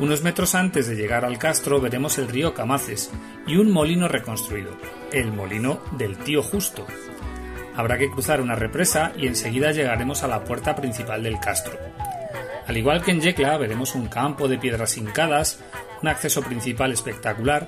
Unos 0.00 0.22
metros 0.22 0.54
antes 0.54 0.88
de 0.88 0.96
llegar 0.96 1.24
al 1.24 1.38
castro 1.38 1.80
veremos 1.80 2.18
el 2.18 2.28
río 2.28 2.54
Camaces 2.54 3.10
y 3.46 3.56
un 3.56 3.70
molino 3.70 4.08
reconstruido, 4.08 4.72
el 5.12 5.32
molino 5.32 5.80
del 5.92 6.16
tío 6.16 6.42
Justo. 6.42 6.86
Habrá 7.76 7.98
que 7.98 8.10
cruzar 8.10 8.40
una 8.40 8.56
represa 8.56 9.12
y 9.16 9.26
enseguida 9.26 9.70
llegaremos 9.70 10.24
a 10.24 10.28
la 10.28 10.42
puerta 10.44 10.74
principal 10.74 11.22
del 11.22 11.38
castro. 11.38 11.78
Al 12.70 12.76
igual 12.76 13.02
que 13.02 13.10
en 13.10 13.20
Yecla 13.20 13.58
veremos 13.58 13.96
un 13.96 14.06
campo 14.06 14.46
de 14.46 14.56
piedras 14.56 14.96
hincadas, 14.96 15.58
un 16.02 16.08
acceso 16.08 16.40
principal 16.40 16.92
espectacular 16.92 17.66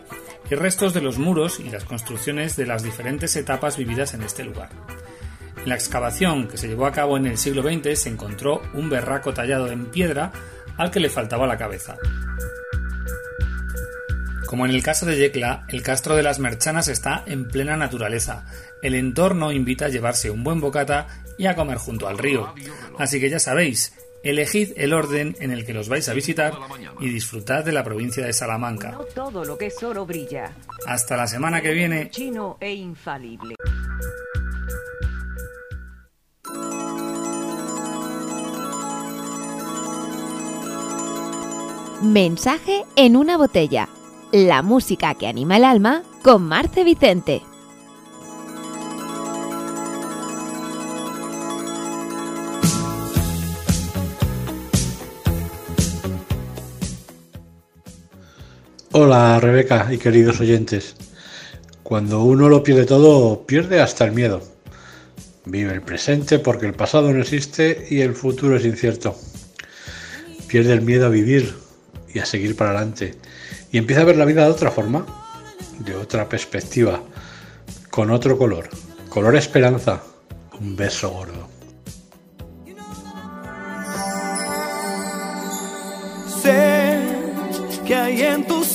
y 0.48 0.54
restos 0.54 0.94
de 0.94 1.00
los 1.00 1.18
muros 1.18 1.58
y 1.58 1.70
las 1.70 1.82
construcciones 1.82 2.54
de 2.54 2.66
las 2.66 2.84
diferentes 2.84 3.34
etapas 3.34 3.76
vividas 3.76 4.14
en 4.14 4.22
este 4.22 4.44
lugar. 4.44 4.68
En 5.60 5.68
la 5.68 5.74
excavación 5.74 6.46
que 6.46 6.56
se 6.56 6.68
llevó 6.68 6.86
a 6.86 6.92
cabo 6.92 7.16
en 7.16 7.26
el 7.26 7.36
siglo 7.36 7.64
XX 7.64 7.98
se 7.98 8.10
encontró 8.10 8.62
un 8.74 8.90
berraco 8.90 9.34
tallado 9.34 9.72
en 9.72 9.86
piedra 9.86 10.30
al 10.76 10.92
que 10.92 11.00
le 11.00 11.10
faltaba 11.10 11.48
la 11.48 11.58
cabeza. 11.58 11.96
Como 14.46 14.66
en 14.66 14.70
el 14.70 14.84
caso 14.84 15.04
de 15.04 15.16
Yecla, 15.16 15.66
el 15.68 15.82
castro 15.82 16.14
de 16.14 16.22
las 16.22 16.38
Merchanas 16.38 16.86
está 16.86 17.24
en 17.26 17.48
plena 17.48 17.76
naturaleza. 17.76 18.46
El 18.82 18.94
entorno 18.94 19.50
invita 19.50 19.86
a 19.86 19.88
llevarse 19.88 20.30
un 20.30 20.44
buen 20.44 20.60
bocata 20.60 21.08
y 21.38 21.46
a 21.46 21.56
comer 21.56 21.78
junto 21.78 22.06
al 22.06 22.18
río. 22.18 22.54
Así 22.98 23.18
que 23.18 23.30
ya 23.30 23.40
sabéis, 23.40 23.94
elegid 24.22 24.72
el 24.76 24.92
orden 24.92 25.36
en 25.40 25.50
el 25.50 25.66
que 25.66 25.72
los 25.72 25.88
vais 25.88 26.08
a 26.08 26.14
visitar 26.14 26.54
y 27.00 27.08
disfrutad 27.08 27.64
de 27.64 27.72
la 27.72 27.84
provincia 27.84 28.24
de 28.24 28.32
Salamanca. 28.32 28.92
No 28.92 29.04
todo 29.04 29.44
lo 29.44 29.58
que 29.58 29.66
es 29.66 29.82
oro 29.82 30.06
brilla. 30.06 30.52
Hasta 30.86 31.16
la 31.16 31.26
semana 31.26 31.60
que 31.60 31.72
viene. 31.72 32.10
Chino 32.10 32.56
e 32.60 32.72
infalible. 32.72 33.54
Mensaje 42.02 42.84
en 42.96 43.16
una 43.16 43.36
botella. 43.36 43.88
La 44.32 44.62
música 44.62 45.14
que 45.14 45.28
anima 45.28 45.56
el 45.56 45.64
alma 45.64 46.02
con 46.22 46.42
Marce 46.42 46.82
Vicente. 46.82 47.42
Hola 58.94 59.40
Rebeca 59.40 59.88
y 59.90 59.96
queridos 59.96 60.38
oyentes. 60.40 60.96
Cuando 61.82 62.22
uno 62.24 62.50
lo 62.50 62.62
pierde 62.62 62.84
todo, 62.84 63.46
pierde 63.46 63.80
hasta 63.80 64.04
el 64.04 64.12
miedo. 64.12 64.42
Vive 65.46 65.72
el 65.72 65.80
presente 65.80 66.38
porque 66.38 66.66
el 66.66 66.74
pasado 66.74 67.10
no 67.10 67.22
existe 67.22 67.86
y 67.88 68.02
el 68.02 68.14
futuro 68.14 68.54
es 68.54 68.66
incierto. 68.66 69.16
Pierde 70.46 70.74
el 70.74 70.82
miedo 70.82 71.06
a 71.06 71.08
vivir 71.08 71.54
y 72.12 72.18
a 72.18 72.26
seguir 72.26 72.54
para 72.54 72.72
adelante. 72.72 73.14
Y 73.70 73.78
empieza 73.78 74.02
a 74.02 74.04
ver 74.04 74.18
la 74.18 74.26
vida 74.26 74.44
de 74.44 74.50
otra 74.50 74.70
forma, 74.70 75.06
de 75.78 75.94
otra 75.94 76.28
perspectiva, 76.28 77.02
con 77.90 78.10
otro 78.10 78.36
color. 78.36 78.68
Color 79.08 79.36
esperanza. 79.36 80.02
Un 80.60 80.76
beso 80.76 81.08
gordo. 81.08 81.48
Sé 86.42 86.92
que 87.86 87.94
hay 87.94 88.22
en 88.22 88.46
tus 88.46 88.61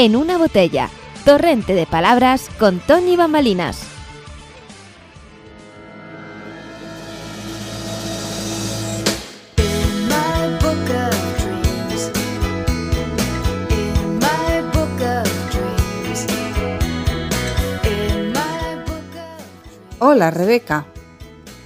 En 0.00 0.16
una 0.16 0.38
botella. 0.38 0.88
Torrente 1.26 1.74
de 1.74 1.84
palabras 1.84 2.48
con 2.58 2.80
Tony 2.80 3.16
Bambalinas. 3.16 3.82
Hola 19.98 20.30
Rebeca. 20.30 20.86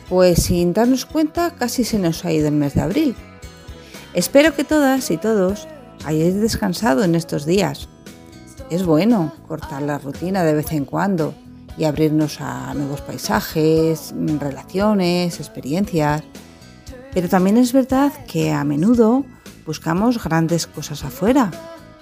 Pues 0.09 0.43
sin 0.43 0.73
darnos 0.73 1.07
cuenta 1.07 1.55
casi 1.55 1.85
se 1.85 2.01
nos 2.01 2.25
ha 2.25 2.33
ido 2.33 2.49
el 2.49 2.55
mes 2.55 2.75
de 2.75 2.81
abril. 2.81 3.15
Espero 4.13 4.57
que 4.57 4.65
todas 4.65 5.13
y 5.13 5.19
todos 5.19 5.69
hayáis 6.05 6.35
descansado 6.41 7.05
en 7.05 7.15
estos 7.15 7.47
días. 7.47 7.89
Es 8.71 8.85
bueno 8.85 9.33
cortar 9.47 9.83
la 9.83 9.99
rutina 9.99 10.43
de 10.43 10.55
vez 10.55 10.73
en 10.73 10.85
cuando 10.85 11.35
y 11.77 11.85
abrirnos 11.85 12.41
a 12.41 12.73
nuevos 12.75 13.01
paisajes, 13.01 14.15
relaciones, 14.39 15.39
experiencias. 15.39 16.23
Pero 17.13 17.29
también 17.29 17.57
es 17.57 17.73
verdad 17.73 18.13
que 18.27 18.53
a 18.53 18.65
menudo 18.65 19.25
buscamos 19.67 20.23
grandes 20.23 20.67
cosas 20.67 21.05
afuera 21.05 21.51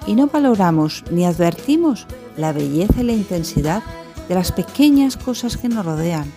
y 0.06 0.14
no 0.14 0.26
valoramos 0.26 1.04
ni 1.10 1.24
advertimos 1.24 2.06
la 2.36 2.52
belleza 2.52 3.00
y 3.00 3.04
la 3.04 3.12
intensidad 3.12 3.82
de 4.28 4.34
las 4.34 4.52
pequeñas 4.52 5.16
cosas 5.16 5.56
que 5.56 5.68
nos 5.68 5.84
rodean. 5.84 6.30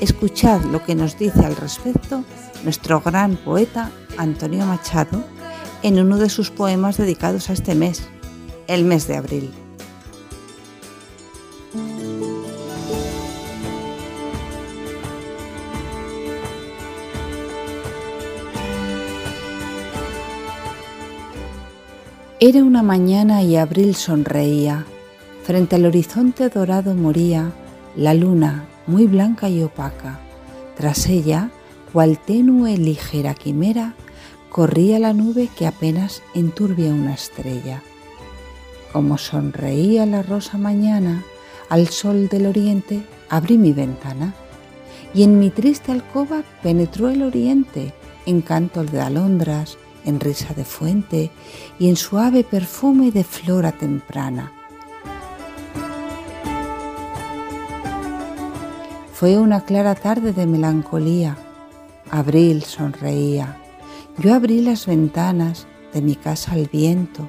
Escuchad 0.00 0.62
lo 0.64 0.84
que 0.84 0.94
nos 0.94 1.18
dice 1.18 1.44
al 1.44 1.56
respecto 1.56 2.24
nuestro 2.64 3.00
gran 3.00 3.36
poeta 3.36 3.90
Antonio 4.18 4.64
Machado 4.66 5.24
en 5.82 5.98
uno 5.98 6.18
de 6.18 6.28
sus 6.28 6.50
poemas 6.50 6.96
dedicados 6.96 7.50
a 7.50 7.52
este 7.54 7.74
mes, 7.74 8.08
el 8.72 8.84
mes 8.86 9.06
de 9.06 9.16
abril. 9.16 9.50
Era 22.40 22.64
una 22.64 22.82
mañana 22.82 23.42
y 23.42 23.56
abril 23.56 23.94
sonreía. 23.94 24.86
Frente 25.44 25.76
al 25.76 25.84
horizonte 25.84 26.48
dorado 26.48 26.94
moría 26.94 27.52
la 27.94 28.14
luna, 28.14 28.66
muy 28.86 29.06
blanca 29.06 29.50
y 29.50 29.62
opaca. 29.62 30.18
Tras 30.78 31.06
ella, 31.08 31.50
cual 31.92 32.18
tenue 32.18 32.78
ligera 32.78 33.34
quimera, 33.34 33.94
corría 34.48 34.98
la 34.98 35.12
nube 35.12 35.50
que 35.56 35.66
apenas 35.66 36.22
enturbia 36.34 36.88
una 36.88 37.12
estrella. 37.12 37.82
Como 38.92 39.16
sonreía 39.16 40.04
la 40.04 40.22
rosa 40.22 40.58
mañana, 40.58 41.24
al 41.70 41.88
sol 41.88 42.28
del 42.28 42.46
oriente 42.46 43.02
abrí 43.30 43.56
mi 43.56 43.72
ventana, 43.72 44.34
y 45.14 45.22
en 45.22 45.38
mi 45.38 45.50
triste 45.50 45.92
alcoba 45.92 46.42
penetró 46.62 47.08
el 47.08 47.22
oriente, 47.22 47.94
en 48.26 48.42
canto 48.42 48.84
de 48.84 49.00
alondras, 49.00 49.78
en 50.04 50.20
risa 50.20 50.52
de 50.54 50.64
fuente 50.64 51.30
y 51.78 51.88
en 51.88 51.96
suave 51.96 52.44
perfume 52.44 53.10
de 53.10 53.24
flora 53.24 53.72
temprana. 53.72 54.52
Fue 59.12 59.38
una 59.38 59.64
clara 59.64 59.94
tarde 59.94 60.32
de 60.32 60.46
melancolía. 60.46 61.36
Abril 62.10 62.62
sonreía. 62.64 63.56
Yo 64.18 64.34
abrí 64.34 64.60
las 64.60 64.86
ventanas 64.86 65.66
de 65.94 66.02
mi 66.02 66.16
casa 66.16 66.52
al 66.52 66.66
viento. 66.66 67.28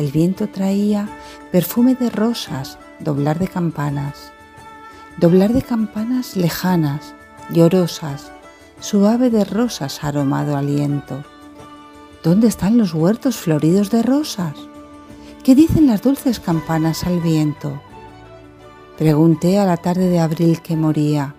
El 0.00 0.10
viento 0.10 0.48
traía 0.48 1.10
perfume 1.52 1.94
de 1.94 2.08
rosas, 2.08 2.78
doblar 3.00 3.38
de 3.38 3.48
campanas. 3.48 4.32
Doblar 5.18 5.52
de 5.52 5.60
campanas 5.60 6.38
lejanas, 6.38 7.14
llorosas, 7.50 8.32
suave 8.80 9.28
de 9.28 9.44
rosas 9.44 10.02
aromado 10.02 10.56
aliento. 10.56 11.22
¿Dónde 12.24 12.48
están 12.48 12.78
los 12.78 12.94
huertos 12.94 13.36
floridos 13.36 13.90
de 13.90 14.02
rosas? 14.02 14.54
¿Qué 15.44 15.54
dicen 15.54 15.86
las 15.86 16.00
dulces 16.00 16.40
campanas 16.40 17.04
al 17.04 17.20
viento? 17.20 17.82
Pregunté 18.96 19.58
a 19.58 19.66
la 19.66 19.76
tarde 19.76 20.08
de 20.08 20.18
abril 20.18 20.62
que 20.62 20.76
moría. 20.76 21.34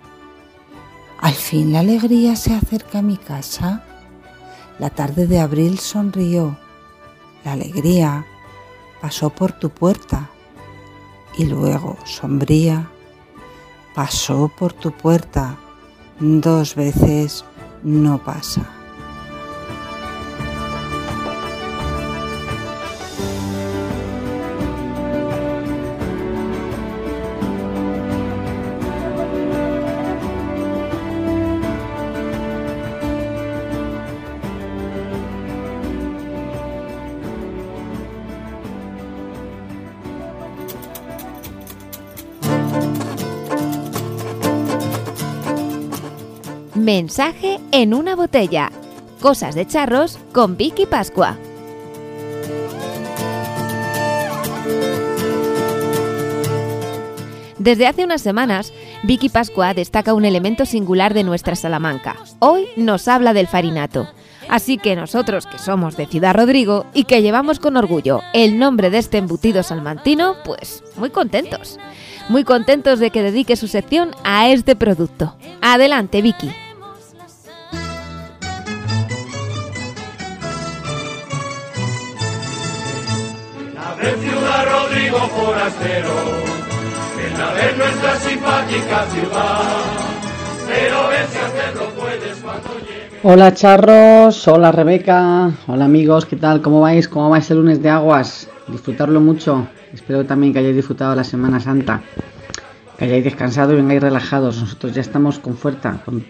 ¿Al 1.20 1.34
fin 1.34 1.72
la 1.72 1.80
alegría 1.80 2.36
se 2.36 2.54
acerca 2.54 3.00
a 3.00 3.02
mi 3.02 3.16
casa? 3.16 3.82
La 4.78 4.90
tarde 4.90 5.26
de 5.26 5.40
abril 5.40 5.80
sonrió. 5.80 6.56
La 7.44 7.54
alegría 7.54 8.24
pasó 9.02 9.30
por 9.30 9.50
tu 9.52 9.68
puerta 9.68 10.30
y 11.36 11.46
luego, 11.46 11.98
sombría, 12.04 12.88
pasó 13.96 14.50
por 14.56 14.72
tu 14.72 14.92
puerta 14.92 15.56
dos 16.20 16.76
veces 16.76 17.44
no 17.82 18.22
pasa. 18.22 18.81
Mensaje 46.94 47.58
en 47.70 47.94
una 47.94 48.14
botella. 48.14 48.70
Cosas 49.22 49.54
de 49.54 49.66
charros 49.66 50.18
con 50.30 50.58
Vicky 50.58 50.84
Pascua. 50.84 51.38
Desde 57.58 57.86
hace 57.86 58.04
unas 58.04 58.20
semanas, 58.20 58.74
Vicky 59.04 59.30
Pascua 59.30 59.72
destaca 59.72 60.12
un 60.12 60.26
elemento 60.26 60.66
singular 60.66 61.14
de 61.14 61.24
nuestra 61.24 61.56
Salamanca. 61.56 62.16
Hoy 62.40 62.66
nos 62.76 63.08
habla 63.08 63.32
del 63.32 63.46
farinato. 63.46 64.06
Así 64.50 64.76
que 64.76 64.94
nosotros 64.94 65.46
que 65.46 65.56
somos 65.56 65.96
de 65.96 66.04
Ciudad 66.04 66.34
Rodrigo 66.34 66.84
y 66.92 67.04
que 67.04 67.22
llevamos 67.22 67.58
con 67.58 67.78
orgullo 67.78 68.20
el 68.34 68.58
nombre 68.58 68.90
de 68.90 68.98
este 68.98 69.16
embutido 69.16 69.62
salmantino, 69.62 70.36
pues 70.44 70.84
muy 70.98 71.08
contentos. 71.08 71.78
Muy 72.28 72.44
contentos 72.44 72.98
de 72.98 73.08
que 73.08 73.22
dedique 73.22 73.56
su 73.56 73.66
sección 73.66 74.10
a 74.24 74.50
este 74.50 74.76
producto. 74.76 75.36
Adelante, 75.62 76.20
Vicky. 76.20 76.52
Ciudad 84.02 84.64
Rodrigo 84.66 85.16
forastero, 85.16 86.10
en 87.24 87.38
la 87.38 87.54
de 87.54 87.76
nuestra 87.76 88.16
simpática 88.16 89.06
ciudad, 89.06 89.60
pero 90.66 91.08
ver 91.08 91.26
si 91.28 91.38
hacerlo 91.38 91.88
puedes 91.96 92.36
cuando. 92.38 92.70
Hola 93.22 93.54
charros, 93.54 94.48
hola 94.48 94.72
Rebeca, 94.72 95.52
hola 95.68 95.84
amigos, 95.84 96.26
¿qué 96.26 96.34
tal? 96.34 96.60
¿Cómo 96.62 96.80
vais? 96.80 97.06
¿Cómo 97.06 97.30
vais 97.30 97.48
el 97.52 97.58
lunes 97.58 97.80
de 97.80 97.90
aguas? 97.90 98.50
Disfrutarlo 98.66 99.20
mucho, 99.20 99.68
espero 99.94 100.26
también 100.26 100.52
que 100.52 100.58
hayáis 100.58 100.74
disfrutado 100.74 101.14
la 101.14 101.22
Semana 101.22 101.60
Santa, 101.60 102.02
que 102.98 103.04
hayáis 103.04 103.22
descansado 103.22 103.72
y 103.72 103.76
vengáis 103.76 104.02
relajados, 104.02 104.60
nosotros 104.60 104.94
ya 104.94 105.00
estamos 105.00 105.38
con 105.38 105.56
fuerza, 105.56 106.00
con 106.04 106.24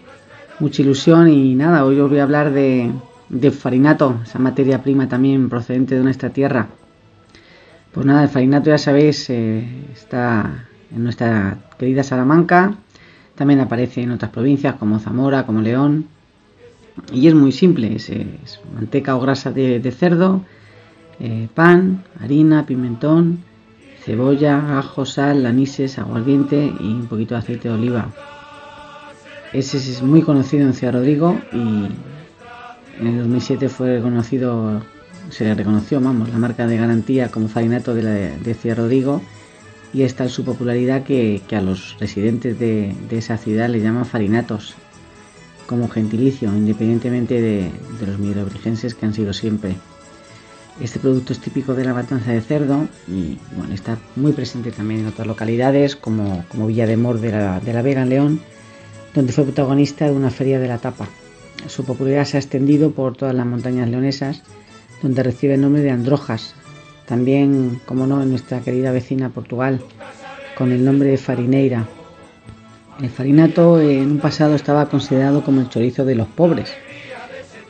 mucha 0.58 0.82
ilusión. 0.82 1.28
Y 1.28 1.54
nada, 1.54 1.86
hoy 1.86 1.98
os 1.98 2.10
voy 2.10 2.18
a 2.18 2.24
hablar 2.24 2.50
de, 2.52 2.92
de 3.30 3.50
farinato, 3.50 4.20
esa 4.24 4.38
materia 4.38 4.82
prima 4.82 5.08
también 5.08 5.48
procedente 5.48 5.94
de 5.94 6.02
nuestra 6.02 6.28
tierra 6.28 6.68
pues 7.92 8.06
nada, 8.06 8.22
el 8.22 8.28
farinato 8.28 8.70
ya 8.70 8.78
sabéis, 8.78 9.28
eh, 9.30 9.64
está 9.92 10.66
en 10.94 11.04
nuestra 11.04 11.58
querida 11.78 12.02
Salamanca, 12.02 12.74
también 13.34 13.60
aparece 13.60 14.02
en 14.02 14.12
otras 14.12 14.30
provincias 14.30 14.76
como 14.76 14.98
Zamora, 14.98 15.44
como 15.44 15.60
León, 15.60 16.06
y 17.12 17.28
es 17.28 17.34
muy 17.34 17.52
simple, 17.52 17.96
es, 17.96 18.10
manteca 18.74 19.16
o 19.16 19.20
grasa 19.20 19.50
de, 19.50 19.92
cerdo, 19.92 20.42
eh, 21.20 21.48
pan, 21.54 22.04
harina, 22.20 22.66
pimentón, 22.66 23.40
cebolla, 24.04 24.78
ajo, 24.78 25.04
sal, 25.04 25.46
anises, 25.46 25.98
aguardiente 25.98 26.72
y 26.80 26.92
un 26.92 27.06
poquito 27.06 27.34
de 27.34 27.40
aceite 27.40 27.68
de 27.68 27.74
oliva. 27.74 28.08
Ese 29.52 29.76
es 29.76 30.02
muy 30.02 30.22
conocido 30.22 30.66
en 30.66 30.72
Ciudad 30.72 30.94
Rodrigo 30.94 31.38
y 31.52 31.88
en 33.00 33.06
el 33.06 33.18
2007 33.18 33.68
fue 33.68 34.00
conocido 34.00 34.82
se 35.30 35.44
le 35.44 35.54
reconoció, 35.54 36.00
vamos, 36.00 36.28
la 36.28 36.38
marca 36.38 36.66
de 36.66 36.76
garantía 36.76 37.30
como 37.30 37.48
farinato 37.48 37.94
de, 37.94 38.02
la, 38.02 38.10
de 38.12 38.74
Rodrigo 38.74 39.22
y 39.94 40.02
es 40.02 40.14
su 40.28 40.44
popularidad 40.44 41.04
que, 41.04 41.42
a 41.52 41.60
los 41.60 41.96
residentes 42.00 42.58
de, 42.58 42.94
esa 43.10 43.36
ciudad 43.36 43.68
le 43.68 43.80
llaman 43.80 44.06
farinatos 44.06 44.74
como 45.66 45.88
gentilicio, 45.88 46.48
independientemente 46.48 47.40
de, 47.40 47.70
los 48.06 48.18
mirobrigenses 48.18 48.94
que 48.94 49.06
han 49.06 49.14
sido 49.14 49.32
siempre. 49.32 49.76
Este 50.80 50.98
producto 50.98 51.34
es 51.34 51.38
típico 51.38 51.74
de 51.74 51.84
la 51.84 51.92
matanza 51.92 52.32
de 52.32 52.40
cerdo 52.40 52.88
y 53.06 53.38
bueno, 53.54 53.74
está 53.74 53.98
muy 54.16 54.32
presente 54.32 54.72
también 54.72 55.00
en 55.00 55.06
otras 55.06 55.26
localidades 55.26 55.96
como, 55.96 56.46
como 56.48 56.66
Villa 56.66 56.86
de 56.86 56.96
Mor 56.96 57.20
de 57.20 57.30
la, 57.30 57.60
de 57.60 57.72
la 57.74 57.82
Vega 57.82 58.02
en 58.02 58.08
León, 58.08 58.40
donde 59.14 59.34
fue 59.34 59.44
protagonista 59.44 60.06
de 60.06 60.12
una 60.12 60.30
feria 60.30 60.58
de 60.58 60.68
la 60.68 60.78
tapa. 60.78 61.08
Su 61.66 61.84
popularidad 61.84 62.24
se 62.24 62.38
ha 62.38 62.40
extendido 62.40 62.92
por 62.92 63.14
todas 63.14 63.34
las 63.34 63.46
montañas 63.46 63.88
leonesas 63.90 64.42
donde 65.02 65.22
recibe 65.22 65.54
el 65.54 65.60
nombre 65.60 65.82
de 65.82 65.90
Androjas, 65.90 66.54
también, 67.06 67.80
como 67.84 68.06
no, 68.06 68.22
en 68.22 68.30
nuestra 68.30 68.60
querida 68.60 68.92
vecina 68.92 69.30
Portugal, 69.30 69.80
con 70.56 70.72
el 70.72 70.84
nombre 70.84 71.10
de 71.10 71.18
Farineira. 71.18 71.86
El 73.00 73.10
farinato 73.10 73.80
en 73.80 74.12
un 74.12 74.18
pasado 74.18 74.54
estaba 74.54 74.88
considerado 74.88 75.42
como 75.42 75.60
el 75.60 75.68
chorizo 75.68 76.04
de 76.04 76.14
los 76.14 76.28
pobres, 76.28 76.72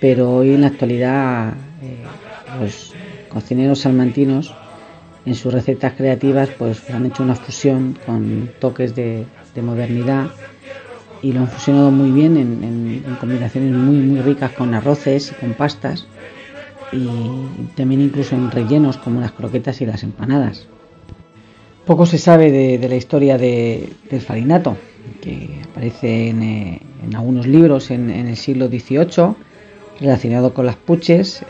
pero 0.01 0.31
hoy 0.31 0.53
en 0.53 0.61
la 0.61 0.67
actualidad 0.67 1.55
eh, 1.83 2.05
los 2.61 2.93
cocineros 3.29 3.81
salmantinos 3.81 4.55
en 5.25 5.35
sus 5.35 5.53
recetas 5.53 5.95
creativas 5.95 6.51
pues 6.59 6.91
han 6.91 7.07
hecho 7.07 7.23
una 7.23 7.37
fusión 7.37 7.97
con 8.05 8.51
toques 8.59 8.95
de, 8.95 9.25
modernidad 9.63 10.31
y 11.23 11.33
lo 11.33 11.41
han 11.41 11.49
fusionado 11.49 11.91
muy 11.91 12.11
bien 12.11 12.37
en, 12.37 13.05
en 13.07 13.15
combinaciones 13.17 13.73
muy 13.73 13.97
muy 13.97 14.21
ricas 14.23 14.51
con 14.53 14.75
arroces 14.75 15.31
y 15.31 15.35
con 15.35 15.53
pastas 15.53 16.07
y 16.93 17.67
también 17.75 18.01
incluso 18.01 18.35
en 18.35 18.51
rellenos 18.51 18.99
como 18.99 19.21
las 19.21 19.33
croquetas 19.33 19.81
y 19.81 19.87
las 19.87 20.03
empanadas. 20.03 20.67
Poco 21.87 22.07
se 22.07 22.19
sabe 22.19 22.53
de, 22.53 22.89
la 22.89 22.95
historia 22.95 23.39
del 23.39 24.21
farinato, 24.25 24.77
que 25.21 25.63
aparece 25.69 26.29
en, 26.29 26.43
eh, 26.43 26.81
algunos 27.15 27.47
libros 27.47 27.91
en, 27.91 28.11
el 28.11 28.37
siglo 28.37 28.69
XVIII, 28.69 29.35
relacionado 30.01 30.55
con 30.55 30.67
las 30.67 30.77
puches, 30.77 31.43
eh, 31.43 31.45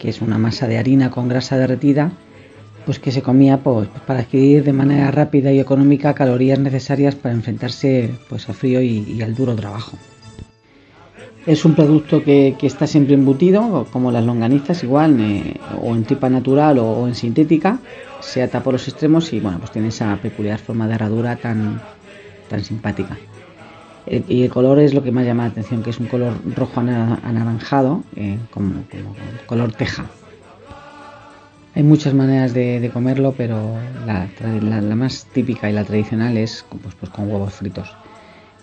que 0.00 0.08
es 0.08 0.20
una 0.20 0.38
masa 0.38 0.66
de 0.66 0.78
harina 0.78 1.10
con 1.10 1.28
grasa 1.28 1.58
derretida, 1.58 2.12
pues 2.84 2.98
que 2.98 3.12
se 3.12 3.22
comía 3.22 3.58
pues, 3.58 3.88
para 4.06 4.20
adquirir 4.20 4.64
de 4.64 4.72
manera 4.72 5.12
rápida 5.12 5.52
y 5.52 5.60
económica 5.60 6.14
calorías 6.14 6.58
necesarias 6.58 7.14
para 7.14 7.34
enfrentarse 7.34 8.10
pues, 8.28 8.48
al 8.48 8.56
frío 8.56 8.82
y 8.82 9.22
al 9.22 9.36
duro 9.36 9.54
trabajo. 9.54 9.96
Es 11.44 11.64
un 11.64 11.74
producto 11.74 12.22
que, 12.22 12.56
está 12.62 12.86
siempre 12.86 13.14
embutido, 13.14 13.86
como 13.92 14.12
las 14.12 14.24
longanizas 14.24 14.84
igual, 14.84 15.18
eh, 15.20 15.56
o 15.80 15.94
en 15.96 16.04
tripa 16.04 16.28
natural 16.28 16.78
o, 16.78 17.08
en 17.08 17.16
sintética, 17.16 17.78
se 18.20 18.42
ata 18.42 18.62
por 18.62 18.74
los 18.74 18.86
extremos 18.86 19.32
y 19.32 19.40
bueno, 19.40 19.58
pues 19.58 19.72
tiene 19.72 19.88
esa 19.88 20.16
peculiar 20.22 20.60
forma 20.60 20.86
de 20.86 20.94
herradura 20.94 21.36
tan, 21.36 21.80
tan 22.48 22.62
simpática. 22.62 23.18
Y 24.06 24.42
el 24.42 24.50
color 24.50 24.80
es 24.80 24.94
lo 24.94 25.02
que 25.02 25.12
más 25.12 25.24
llama 25.24 25.44
la 25.44 25.50
atención, 25.50 25.82
que 25.82 25.90
es 25.90 25.98
un 25.98 26.06
color 26.06 26.34
rojo 26.56 26.80
anaranjado, 26.80 28.02
eh, 28.16 28.38
como, 28.50 28.84
color 29.46 29.72
teja. 29.72 30.06
Hay 31.74 31.82
muchas 31.82 32.12
maneras 32.12 32.52
de, 32.52 32.90
comerlo, 32.92 33.34
pero 33.36 33.76
la, 34.06 34.28
más 34.94 35.26
típica 35.32 35.70
y 35.70 35.72
la 35.72 35.84
tradicional 35.84 36.36
es 36.36 36.64
pues, 36.82 36.94
pues 36.96 37.10
con 37.10 37.30
huevos 37.30 37.54
fritos. 37.54 37.88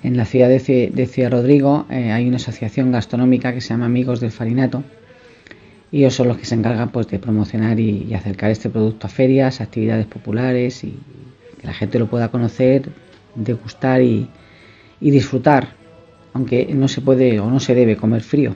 En 0.01 0.15
la 0.15 0.25
ciudad 0.25 0.47
de, 0.47 0.59
Ciudad 1.07 1.31
Rodrigo 1.31 1.85
eh, 1.89 2.11
hay 2.11 2.27
una 2.27 2.37
asociación 2.37 2.91
gastronómica 2.91 3.53
que 3.53 3.59
se 3.59 3.69
llama 3.69 3.85
Amigos 3.85 4.21
del 4.21 4.31
Farinato 4.31 4.83
y 5.91 5.99
ellos 5.99 6.13
son 6.13 6.29
los 6.29 6.37
que 6.37 6.45
se 6.45 6.55
encargan 6.55 6.89
pues, 6.89 7.07
de 7.07 7.19
promocionar 7.19 7.79
y, 7.79 8.13
acercar 8.13 8.51
este 8.51 8.69
producto 8.69 9.07
a 9.07 9.09
ferias, 9.09 9.59
actividades 9.59 10.05
populares 10.05 10.83
y 10.83 10.97
que 11.59 11.67
la 11.67 11.73
gente 11.73 11.99
lo 11.99 12.07
pueda 12.07 12.29
conocer, 12.29 12.89
degustar 13.35 14.01
y, 14.01 14.29
disfrutar, 15.01 15.69
aunque 16.33 16.69
no 16.73 16.87
se 16.87 17.01
puede 17.01 17.39
o 17.39 17.49
no 17.49 17.59
se 17.59 17.75
debe 17.75 17.97
comer 17.97 18.21
frío. 18.21 18.55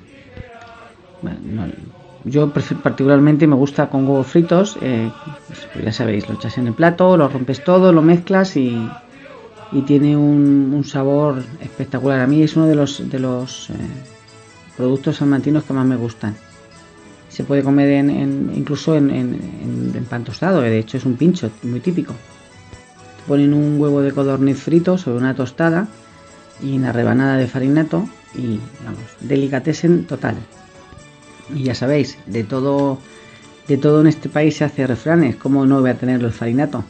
yo 2.24 2.54
particularmente 2.54 3.48
me 3.48 3.56
gusta 3.56 3.90
con 3.90 4.08
huevos 4.08 4.28
fritos, 4.28 4.78
eh, 4.82 5.10
pues, 5.48 5.84
ya 5.84 5.92
sabéis, 5.92 6.30
lo 6.30 6.36
echas 6.36 6.58
en 6.58 6.68
el 6.68 6.74
plato, 6.74 7.18
lo 7.18 7.28
rompes 7.28 7.64
todo, 7.64 7.92
lo 7.92 8.02
mezclas 8.02 8.56
y, 8.56 8.90
y 9.74 9.82
tiene 9.82 10.16
un, 10.16 10.84
sabor 10.86 11.44
espectacular. 11.62 12.20
A 12.20 12.28
mí 12.28 12.44
es 12.44 12.56
uno 12.56 12.68
de 12.68 12.76
los, 12.76 13.10
de 13.10 13.20
los 13.20 13.70
eh, 13.70 13.74
productos 14.76 15.18
salmantinos 15.18 15.64
que 15.64 15.74
más 15.74 15.86
me 15.86 15.96
gustan. 15.96 16.36
Se 17.30 17.44
puede 17.44 17.64
comer 17.64 17.90
en, 17.90 18.52
incluso 18.56 18.96
en, 18.96 19.10
en, 19.10 20.06
pan 20.10 20.24
tostado, 20.24 20.62
de 20.62 20.78
hecho 20.78 20.98
es 20.98 21.06
un 21.06 21.16
pincho 21.16 21.50
muy 21.64 21.80
típico. 21.80 22.14
ponen 23.28 23.54
un 23.54 23.80
huevo 23.80 24.02
de 24.02 24.12
codorniz 24.12 24.58
frito 24.58 24.98
sobre 24.98 25.18
una 25.18 25.34
tostada 25.34 25.88
y 26.62 26.78
una 26.78 26.92
rebanada 26.92 27.38
de 27.38 27.48
farinato 27.48 28.08
y 28.36 28.60
vamos, 28.84 29.02
delicatessen 29.22 30.06
total. 30.06 30.36
Y 31.56 31.64
ya 31.64 31.76
sabéis, 31.76 32.18
de 32.28 32.44
todo, 32.44 33.00
de 33.68 33.78
todo 33.78 34.02
en 34.02 34.08
este 34.08 34.30
país 34.30 34.58
se 34.58 34.66
hace 34.66 34.86
refranes, 34.86 35.36
¿cómo 35.38 35.66
no 35.66 35.82
voy 35.82 35.90
a 35.90 35.98
tenerlo 35.98 36.28
el 36.28 36.34
farinato? 36.34 36.84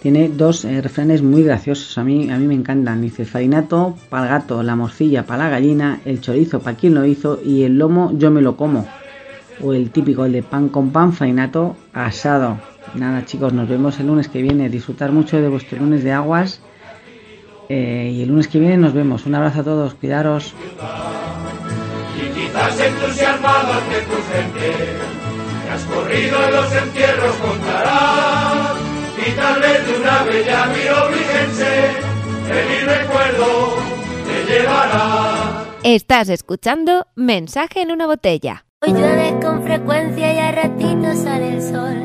Tiene 0.00 0.30
dos 0.30 0.64
eh, 0.64 0.80
refranes 0.80 1.20
muy 1.20 1.42
graciosos, 1.42 1.98
a 1.98 2.04
mí, 2.04 2.30
a 2.30 2.38
mí 2.38 2.46
me 2.46 2.54
encantan. 2.54 3.02
Dice, 3.02 3.26
farinato 3.26 3.96
para 4.08 4.24
el 4.24 4.30
gato, 4.30 4.62
la 4.62 4.74
morcilla 4.74 5.26
para 5.26 5.44
la 5.44 5.50
gallina, 5.50 6.00
el 6.06 6.22
chorizo 6.22 6.60
para 6.60 6.76
quien 6.76 6.94
lo 6.94 7.04
hizo 7.04 7.38
y 7.44 7.64
el 7.64 7.78
lomo 7.78 8.10
yo 8.14 8.30
me 8.30 8.40
lo 8.40 8.56
como. 8.56 8.88
O 9.62 9.74
el 9.74 9.90
típico, 9.90 10.24
el 10.24 10.32
de 10.32 10.42
pan 10.42 10.70
con 10.70 10.90
pan, 10.90 11.12
farinato 11.12 11.76
asado. 11.92 12.58
Nada 12.94 13.26
chicos, 13.26 13.52
nos 13.52 13.68
vemos 13.68 14.00
el 14.00 14.06
lunes 14.06 14.28
que 14.28 14.40
viene. 14.40 14.70
Disfrutar 14.70 15.12
mucho 15.12 15.36
de 15.36 15.48
vuestro 15.48 15.78
lunes 15.78 16.02
de 16.02 16.12
aguas. 16.12 16.62
Eh, 17.68 18.10
y 18.14 18.22
el 18.22 18.30
lunes 18.30 18.48
que 18.48 18.58
viene 18.58 18.78
nos 18.78 18.94
vemos. 18.94 19.26
Un 19.26 19.34
abrazo 19.34 19.60
a 19.60 19.64
todos, 19.64 19.94
cuidaros. 19.94 20.54
Y 22.16 22.40
quizás 22.40 22.80
entusiasmado 22.80 23.74
ante 23.74 24.00
tu 24.00 24.16
gente, 24.32 24.96
has 25.70 25.84
corrido 25.84 26.42
en 26.42 26.54
los 26.54 26.74
entierros 26.74 27.36
y 29.26 29.30
tal 29.32 29.60
vez 29.60 29.86
de 29.86 29.96
una 30.00 30.22
bella 30.24 30.66
el 32.50 32.86
recuerdo 32.86 33.76
te 34.26 34.52
llevará. 34.52 35.64
Estás 35.82 36.28
escuchando 36.28 37.06
Mensaje 37.14 37.82
en 37.82 37.92
una 37.92 38.06
botella. 38.06 38.64
Hoy 38.82 38.92
llueve 38.92 39.38
con 39.42 39.62
frecuencia 39.62 40.32
y 40.34 40.38
a 40.38 40.52
ratitos 40.52 41.18
sale 41.18 41.54
el 41.54 41.62
sol. 41.62 41.96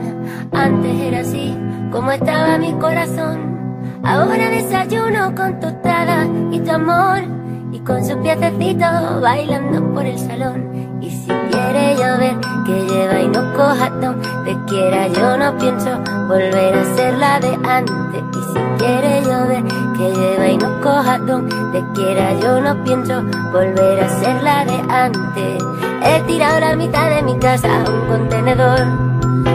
Antes 0.52 1.02
era 1.02 1.20
así 1.20 1.56
como 1.92 2.12
estaba 2.12 2.58
mi 2.58 2.74
corazón. 2.74 4.02
Ahora 4.04 4.50
desayuno 4.50 5.34
con 5.34 5.60
tostada 5.60 6.28
y 6.52 6.60
tu 6.60 6.72
amor. 6.72 7.24
Y 7.72 7.80
con 7.80 8.06
su 8.06 8.22
piececito 8.22 8.86
bailando 9.22 9.94
por 9.94 10.06
el 10.06 10.20
salón. 10.20 10.85
Y 11.06 11.12
si 11.12 11.28
quiere 11.28 11.96
llover, 11.98 12.36
que 12.66 12.88
lleva 12.88 13.22
y 13.22 13.28
no 13.28 13.54
coja 13.54 13.92
donde 13.92 14.58
quiera. 14.66 15.08
Yo 15.08 15.38
no 15.38 15.56
pienso 15.56 16.00
volver 16.28 16.74
a 16.74 16.96
ser 16.96 17.14
la 17.20 17.40
de 17.40 17.54
antes. 17.64 18.24
Y 18.34 18.42
si 18.52 18.60
quiere 18.80 19.22
llover, 19.22 19.64
que 19.96 20.12
lleva 20.12 20.48
y 20.48 20.58
no 20.58 20.82
coja 20.82 21.20
donde 21.20 21.86
quiera. 21.94 22.34
Yo 22.42 22.60
no 22.60 22.84
pienso 22.84 23.22
volver 23.52 24.04
a 24.04 24.10
ser 24.20 24.42
la 24.42 24.66
de 24.66 24.82
antes. 24.90 25.64
He 26.04 26.22
tirado 26.22 26.60
la 26.60 26.76
mitad 26.76 27.08
de 27.12 27.22
mi 27.22 27.38
casa 27.38 27.68
a 27.68 27.88
un 27.88 28.08
contenedor. 28.08 28.80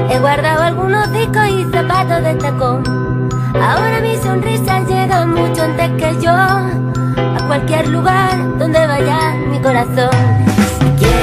He 0.08 0.20
guardado 0.20 0.62
algunos 0.62 1.12
discos 1.12 1.48
y 1.48 1.64
zapatos 1.64 2.22
de 2.22 2.34
tacón. 2.34 2.82
Ahora 3.60 4.00
mi 4.00 4.16
sonrisa 4.18 4.86
llega 4.86 5.26
mucho 5.26 5.64
antes 5.64 5.90
que 6.00 6.22
yo. 6.22 6.30
A 6.30 7.44
cualquier 7.48 7.88
lugar 7.88 8.38
donde 8.56 8.86
vaya 8.86 9.34
mi 9.50 9.58
corazón. 9.60 10.49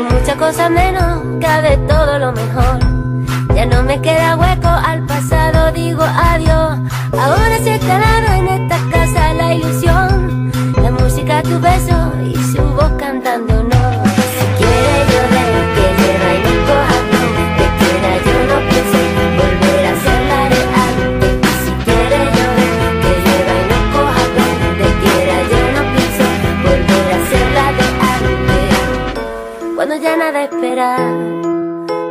Con 0.00 0.18
mucha 0.18 0.34
cosa 0.34 0.70
menos 0.70 1.20
cabe 1.42 1.76
todo 1.86 2.18
lo 2.18 2.32
mejor. 2.32 2.78
Ya 3.54 3.66
no 3.66 3.82
me 3.82 4.00
queda 4.00 4.34
hueco 4.34 4.68
al 4.68 5.04
pasado, 5.04 5.72
digo 5.72 6.02
adiós. 6.02 6.78
Ahora 7.12 7.58
se 7.62 7.72
ha 7.72 8.38
en 8.38 8.48
esta 8.48 8.78
casa 8.90 9.34
la 9.34 9.52
ilusión. 9.52 10.50
La 10.82 10.90
música, 10.90 11.42
tu 11.42 11.60
beso 11.60 11.99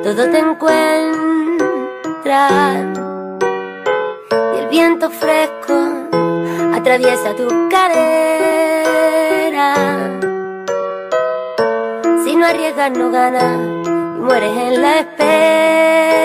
todo 0.04 0.30
te 0.30 0.39
encuentra. 0.39 0.80
Y 4.32 4.58
el 4.60 4.67
viento 4.69 5.10
fresco 5.10 5.76
atraviesa 6.74 7.34
tu 7.36 7.48
cadera. 7.69 8.15
Si 12.24 12.36
no 12.36 12.45
arriesgas, 12.45 12.91
no 12.91 13.10
ganas 13.12 13.58
y 13.86 13.89
mueres 14.19 14.58
en 14.58 14.82
la 14.82 15.00
espera. 15.00 16.22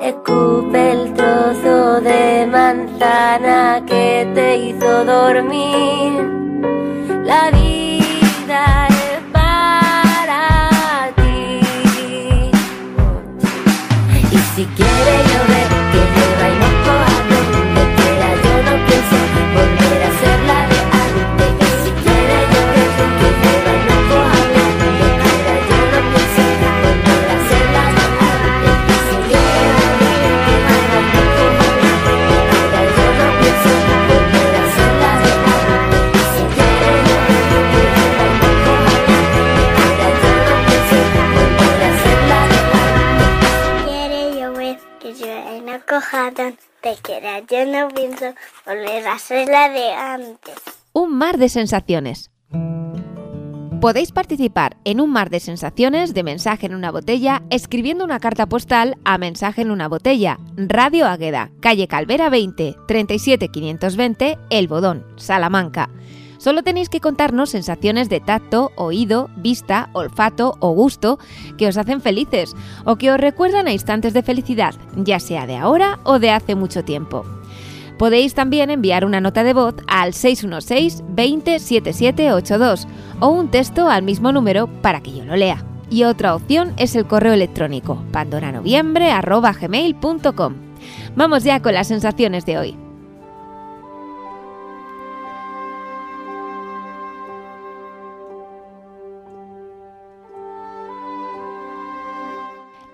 Escupe 0.00 0.90
el 0.90 1.14
trozo 1.14 2.00
de 2.00 2.48
manzana 2.50 3.84
que 3.86 4.28
te 4.34 4.56
hizo 4.56 5.04
dormir. 5.04 6.41
Yo 47.08 47.66
no 47.66 47.88
pienso 47.88 48.34
volver 48.66 49.06
a 49.06 49.18
ser 49.18 49.48
la 49.48 49.68
de 49.68 49.92
antes. 49.92 50.54
Un 50.92 51.16
mar 51.16 51.38
de 51.38 51.48
sensaciones. 51.48 52.30
Podéis 53.80 54.12
participar 54.12 54.76
en 54.84 55.00
un 55.00 55.10
mar 55.10 55.28
de 55.28 55.40
sensaciones 55.40 56.14
de 56.14 56.22
mensaje 56.22 56.66
en 56.66 56.74
una 56.76 56.92
botella 56.92 57.42
escribiendo 57.50 58.04
una 58.04 58.20
carta 58.20 58.46
postal 58.46 58.96
a 59.04 59.18
mensaje 59.18 59.62
en 59.62 59.72
una 59.72 59.88
botella. 59.88 60.38
Radio 60.56 61.08
Águeda, 61.08 61.50
calle 61.60 61.88
Calvera 61.88 62.30
20, 62.30 62.76
37520, 62.86 64.38
El 64.50 64.68
Bodón, 64.68 65.04
Salamanca. 65.16 65.90
Solo 66.42 66.64
tenéis 66.64 66.88
que 66.88 66.98
contarnos 66.98 67.50
sensaciones 67.50 68.08
de 68.08 68.18
tacto, 68.18 68.72
oído, 68.74 69.30
vista, 69.36 69.90
olfato 69.92 70.56
o 70.58 70.72
gusto 70.72 71.20
que 71.56 71.68
os 71.68 71.76
hacen 71.76 72.00
felices 72.00 72.56
o 72.84 72.96
que 72.96 73.12
os 73.12 73.20
recuerdan 73.20 73.68
a 73.68 73.72
instantes 73.72 74.12
de 74.12 74.24
felicidad, 74.24 74.74
ya 74.96 75.20
sea 75.20 75.46
de 75.46 75.56
ahora 75.56 76.00
o 76.02 76.18
de 76.18 76.32
hace 76.32 76.56
mucho 76.56 76.82
tiempo. 76.82 77.24
Podéis 77.96 78.34
también 78.34 78.70
enviar 78.70 79.04
una 79.04 79.20
nota 79.20 79.44
de 79.44 79.52
voz 79.52 79.76
al 79.86 80.14
616 80.14 81.04
20 81.10 81.60
7782 81.60 82.88
o 83.20 83.28
un 83.28 83.52
texto 83.52 83.88
al 83.88 84.02
mismo 84.02 84.32
número 84.32 84.66
para 84.66 85.00
que 85.00 85.12
yo 85.12 85.24
lo 85.24 85.36
lea. 85.36 85.64
Y 85.90 86.02
otra 86.02 86.34
opción 86.34 86.72
es 86.76 86.96
el 86.96 87.06
correo 87.06 87.34
electrónico 87.34 88.02
pandoranoviembre.gmail.com. 88.10 90.54
Vamos 91.14 91.44
ya 91.44 91.62
con 91.62 91.74
las 91.74 91.86
sensaciones 91.86 92.44
de 92.46 92.58
hoy. 92.58 92.81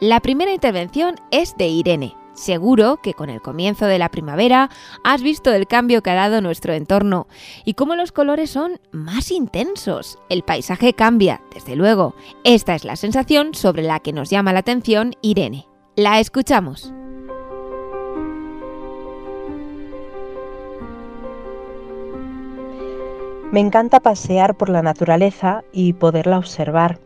La 0.01 0.21
primera 0.21 0.53
intervención 0.53 1.17
es 1.33 1.57
de 1.57 1.67
Irene. 1.67 2.15
Seguro 2.33 2.99
que 3.03 3.15
con 3.15 3.31
el 3.31 3.43
comienzo 3.43 3.87
de 3.87 3.99
la 3.99 4.11
primavera 4.11 4.71
has 5.03 5.23
visto 5.23 5.53
el 5.53 5.67
cambio 5.67 6.05
que 6.05 6.11
ha 6.11 6.15
dado 6.15 6.41
nuestro 6.41 6.73
entorno 6.73 7.27
y 7.65 7.75
cómo 7.75 7.97
los 7.97 8.13
colores 8.13 8.49
son 8.49 8.79
más 8.93 9.33
intensos. 9.33 10.21
El 10.29 10.45
paisaje 10.45 10.93
cambia, 10.93 11.41
desde 11.53 11.75
luego. 11.75 12.15
Esta 12.45 12.77
es 12.77 12.85
la 12.85 12.95
sensación 12.95 13.55
sobre 13.55 13.83
la 13.83 13.99
que 13.99 14.13
nos 14.13 14.31
llama 14.31 14.53
la 14.53 14.61
atención 14.61 15.15
Irene. 15.21 15.67
La 15.97 16.21
escuchamos. 16.21 16.93
Me 23.51 23.59
encanta 23.59 23.99
pasear 23.99 24.57
por 24.57 24.69
la 24.69 24.83
naturaleza 24.83 25.65
y 25.73 25.95
poderla 25.95 26.39
observar. 26.39 27.01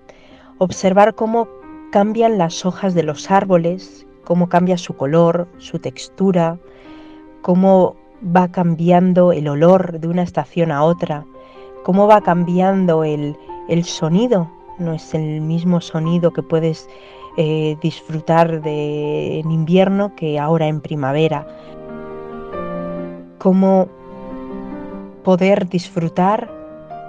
Observar 0.58 1.14
cómo 1.14 1.61
cambian 1.92 2.38
las 2.38 2.64
hojas 2.64 2.94
de 2.94 3.02
los 3.02 3.30
árboles, 3.30 4.06
cómo 4.24 4.48
cambia 4.48 4.78
su 4.78 4.96
color, 4.96 5.46
su 5.58 5.78
textura, 5.78 6.58
cómo 7.42 7.96
va 8.24 8.48
cambiando 8.50 9.30
el 9.30 9.46
olor 9.46 10.00
de 10.00 10.08
una 10.08 10.22
estación 10.22 10.72
a 10.72 10.84
otra, 10.84 11.26
cómo 11.84 12.06
va 12.06 12.22
cambiando 12.22 13.04
el, 13.04 13.36
sonido. 13.84 14.50
No 14.78 14.94
es 14.94 15.12
el 15.12 15.42
mismo 15.42 15.82
sonido 15.82 16.32
que 16.32 16.42
puedes 16.42 16.88
eh, 17.36 17.76
disfrutar 17.82 18.62
de, 18.62 19.40
en 19.40 19.50
invierno 19.50 20.16
que 20.16 20.38
ahora 20.38 20.68
en 20.68 20.80
primavera. 20.80 21.46
Cómo 23.38 23.86
poder 25.24 25.68
disfrutar 25.68 26.50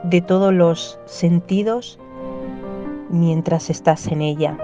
de 0.03 0.19
todos 0.19 0.53
los 0.53 0.99
sentidos 1.05 1.97
mientras 3.09 3.69
estás 3.69 4.07
en 4.07 4.21
ella. 4.21 4.57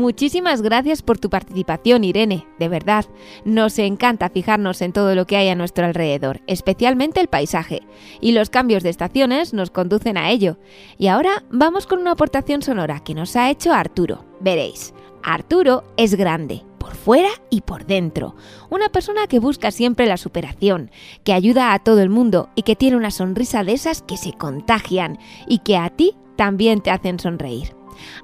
Muchísimas 0.00 0.62
gracias 0.62 1.02
por 1.02 1.18
tu 1.18 1.28
participación, 1.28 2.04
Irene. 2.04 2.46
De 2.58 2.68
verdad, 2.68 3.04
nos 3.44 3.78
encanta 3.78 4.30
fijarnos 4.30 4.80
en 4.80 4.94
todo 4.94 5.14
lo 5.14 5.26
que 5.26 5.36
hay 5.36 5.50
a 5.50 5.54
nuestro 5.54 5.84
alrededor, 5.84 6.40
especialmente 6.46 7.20
el 7.20 7.28
paisaje. 7.28 7.82
Y 8.18 8.32
los 8.32 8.48
cambios 8.48 8.82
de 8.82 8.88
estaciones 8.88 9.52
nos 9.52 9.70
conducen 9.70 10.16
a 10.16 10.30
ello. 10.30 10.56
Y 10.96 11.08
ahora 11.08 11.44
vamos 11.50 11.86
con 11.86 11.98
una 11.98 12.12
aportación 12.12 12.62
sonora 12.62 13.00
que 13.00 13.12
nos 13.12 13.36
ha 13.36 13.50
hecho 13.50 13.74
Arturo. 13.74 14.24
Veréis, 14.40 14.94
Arturo 15.22 15.84
es 15.98 16.14
grande, 16.14 16.62
por 16.78 16.94
fuera 16.94 17.28
y 17.50 17.60
por 17.60 17.84
dentro. 17.84 18.36
Una 18.70 18.88
persona 18.88 19.26
que 19.26 19.38
busca 19.38 19.70
siempre 19.70 20.06
la 20.06 20.16
superación, 20.16 20.90
que 21.24 21.34
ayuda 21.34 21.74
a 21.74 21.78
todo 21.78 22.00
el 22.00 22.08
mundo 22.08 22.48
y 22.54 22.62
que 22.62 22.74
tiene 22.74 22.96
una 22.96 23.10
sonrisa 23.10 23.64
de 23.64 23.74
esas 23.74 24.00
que 24.00 24.16
se 24.16 24.32
contagian 24.32 25.18
y 25.46 25.58
que 25.58 25.76
a 25.76 25.90
ti 25.90 26.16
también 26.36 26.80
te 26.80 26.90
hacen 26.90 27.20
sonreír. 27.20 27.78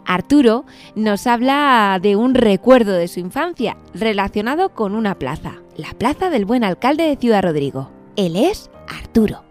Arturo 0.04 0.64
nos 0.94 1.26
habla 1.26 1.98
de 2.00 2.16
un 2.16 2.34
recuerdo 2.34 2.92
de 2.92 3.08
su 3.08 3.20
infancia 3.20 3.76
relacionado 3.94 4.70
con 4.70 4.94
una 4.94 5.18
plaza, 5.18 5.54
la 5.76 5.92
plaza 5.92 6.30
del 6.30 6.44
buen 6.44 6.64
alcalde 6.64 7.04
de 7.04 7.16
Ciudad 7.16 7.42
Rodrigo. 7.42 7.90
Él 8.16 8.36
es 8.36 8.70
Arturo. 8.88 9.44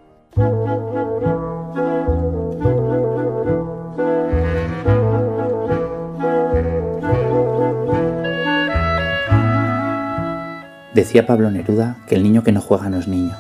Decía 10.96 11.28
Pablo 11.28 11.52
Neruda 11.52 11.98
que 12.08 12.16
el 12.16 12.24
niño 12.24 12.44
que 12.44 12.54
no 12.54 12.62
juega 12.62 12.90
no 12.90 12.98
es 12.98 13.10
niño, 13.10 13.36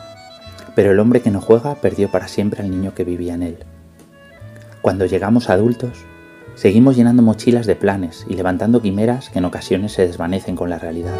pero 0.75 0.91
el 0.91 0.99
hombre 0.99 1.21
que 1.21 1.31
no 1.31 1.39
juega 1.39 1.75
perdió 1.75 2.11
para 2.11 2.27
siempre 2.27 2.61
al 2.61 2.69
niño 2.69 2.93
que 2.93 3.05
vivía 3.05 3.33
en 3.33 3.43
él. 3.43 3.57
Cuando 4.81 5.05
llegamos 5.05 5.49
adultos, 5.49 6.05
Seguimos 6.55 6.95
llenando 6.95 7.21
mochilas 7.21 7.65
de 7.65 7.75
planes 7.75 8.25
y 8.29 8.35
levantando 8.35 8.81
quimeras 8.81 9.29
que 9.29 9.39
en 9.39 9.45
ocasiones 9.45 9.91
se 9.91 10.07
desvanecen 10.07 10.55
con 10.55 10.69
la 10.69 10.79
realidad. 10.79 11.13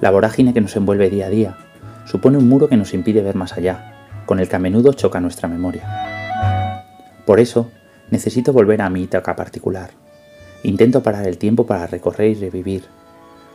La 0.00 0.12
vorágine 0.12 0.54
que 0.54 0.60
nos 0.60 0.76
envuelve 0.76 1.10
día 1.10 1.26
a 1.26 1.30
día 1.30 1.56
supone 2.06 2.38
un 2.38 2.48
muro 2.48 2.68
que 2.68 2.76
nos 2.76 2.94
impide 2.94 3.22
ver 3.22 3.34
más 3.34 3.54
allá, 3.54 3.92
con 4.24 4.38
el 4.38 4.48
que 4.48 4.54
a 4.54 4.60
menudo 4.60 4.92
choca 4.92 5.18
nuestra 5.18 5.48
memoria. 5.48 6.84
Por 7.26 7.40
eso, 7.40 7.70
necesito 8.12 8.52
volver 8.52 8.82
a 8.82 8.90
mi 8.90 9.02
Ítaca 9.02 9.34
particular. 9.34 9.90
Intento 10.62 11.02
parar 11.02 11.26
el 11.26 11.36
tiempo 11.36 11.66
para 11.66 11.88
recorrer 11.88 12.30
y 12.30 12.34
revivir, 12.34 12.84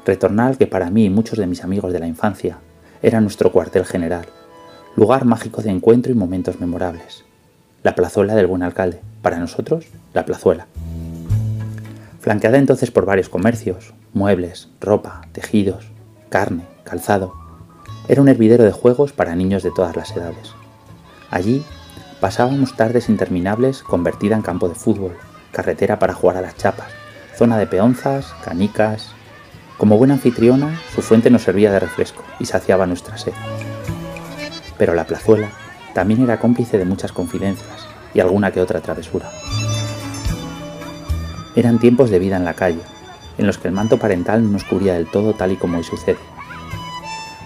retornar 0.05 0.47
al 0.47 0.57
que 0.57 0.68
para 0.68 0.89
mí 0.89 1.05
y 1.05 1.10
muchos 1.10 1.39
de 1.39 1.47
mis 1.47 1.64
amigos 1.64 1.93
de 1.93 1.99
la 1.99 2.07
infancia 2.07 2.57
era 3.01 3.22
nuestro 3.22 3.53
cuartel 3.53 3.86
general, 3.86 4.26
lugar 4.97 5.24
mágico 5.24 5.62
de 5.62 5.70
encuentro 5.70 6.12
y 6.12 6.16
momentos 6.16 6.60
memorables. 6.60 7.29
La 7.82 7.96
plazuela 7.96 8.36
del 8.36 8.48
buen 8.48 8.62
alcalde, 8.62 9.00
para 9.22 9.40
nosotros, 9.40 9.86
la 10.14 10.26
plazuela. 10.26 10.68
Flanqueada 12.20 12.58
entonces 12.58 12.92
por 12.92 13.06
varios 13.06 13.30
comercios, 13.30 13.94
muebles, 14.14 14.68
ropa, 14.82 15.22
tejidos, 15.32 15.90
carne, 16.30 16.64
calzado, 16.84 17.34
era 18.10 18.22
un 18.22 18.28
hervidero 18.28 18.66
de 18.66 18.74
juegos 18.74 19.14
para 19.14 19.36
niños 19.36 19.64
de 19.64 19.72
todas 19.72 19.96
las 19.96 20.12
edades. 20.12 20.54
Allí 21.32 21.64
pasábamos 22.20 22.76
tardes 22.76 23.08
interminables 23.08 23.82
convertida 23.82 24.36
en 24.36 24.42
campo 24.42 24.68
de 24.68 24.76
fútbol, 24.76 25.16
carretera 25.54 26.00
para 26.00 26.14
jugar 26.14 26.36
a 26.36 26.42
las 26.42 26.58
chapas, 26.58 26.90
zona 27.38 27.58
de 27.58 27.68
peonzas, 27.68 28.34
canicas. 28.44 29.12
Como 29.78 29.98
buena 29.98 30.16
anfitriona, 30.16 30.78
su 30.94 31.02
fuente 31.02 31.30
nos 31.30 31.44
servía 31.44 31.72
de 31.72 31.80
refresco 31.80 32.26
y 32.40 32.46
saciaba 32.46 32.86
nuestra 32.86 33.18
sed. 33.18 33.32
Pero 34.78 34.94
la 34.94 35.06
plazuela 35.06 35.50
también 36.00 36.22
era 36.22 36.39
cómplice 36.39 36.78
de 36.78 36.86
muchas 36.86 37.12
confidencias, 37.12 37.86
y 38.14 38.22
alguna 38.22 38.54
que 38.54 38.62
otra 38.62 38.80
travesura. 38.80 39.30
Eran 41.58 41.78
tiempos 41.78 42.10
de 42.10 42.20
vida 42.20 42.38
en 42.38 42.45
la 42.45 42.54
calle, 42.54 42.80
en 43.38 43.45
los 43.45 43.58
que 43.58 43.68
el 43.68 43.74
manto 43.74 44.00
parental 44.00 44.41
no 44.41 44.50
nos 44.50 44.64
cubría 44.64 44.93
del 44.93 45.12
todo 45.12 45.34
tal 45.34 45.52
y 45.52 45.58
como 45.58 45.78
hoy 45.78 45.84
sucede. 45.84 46.20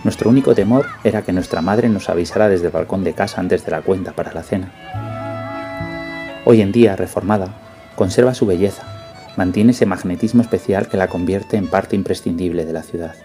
Nuestro 0.04 0.30
único 0.30 0.54
temor 0.54 0.86
era 1.04 1.24
que 1.24 1.34
nuestra 1.34 1.64
madre 1.64 1.90
nos 1.90 2.10
avisara 2.10 2.48
desde 2.48 2.68
el 2.68 2.72
balcón 2.72 3.04
de 3.04 3.16
casa 3.16 3.42
antes 3.42 3.66
de 3.66 3.72
la 3.72 3.82
cuenta 3.82 4.12
para 4.12 4.34
la 4.34 4.44
cena. 4.44 4.72
Hoy 6.46 6.62
en 6.62 6.72
día, 6.72 6.96
reformada, 6.96 7.56
conserva 7.96 8.36
su 8.36 8.46
belleza, 8.46 8.84
mantiene 9.36 9.72
ese 9.72 9.88
magnetismo 9.88 10.44
especial 10.44 10.90
que 10.90 10.98
la 10.98 11.08
convierte 11.08 11.58
en 11.58 11.72
parte 11.72 11.96
imprescindible 11.96 12.68
de 12.68 12.74
la 12.74 12.84
ciudad, 12.84 13.16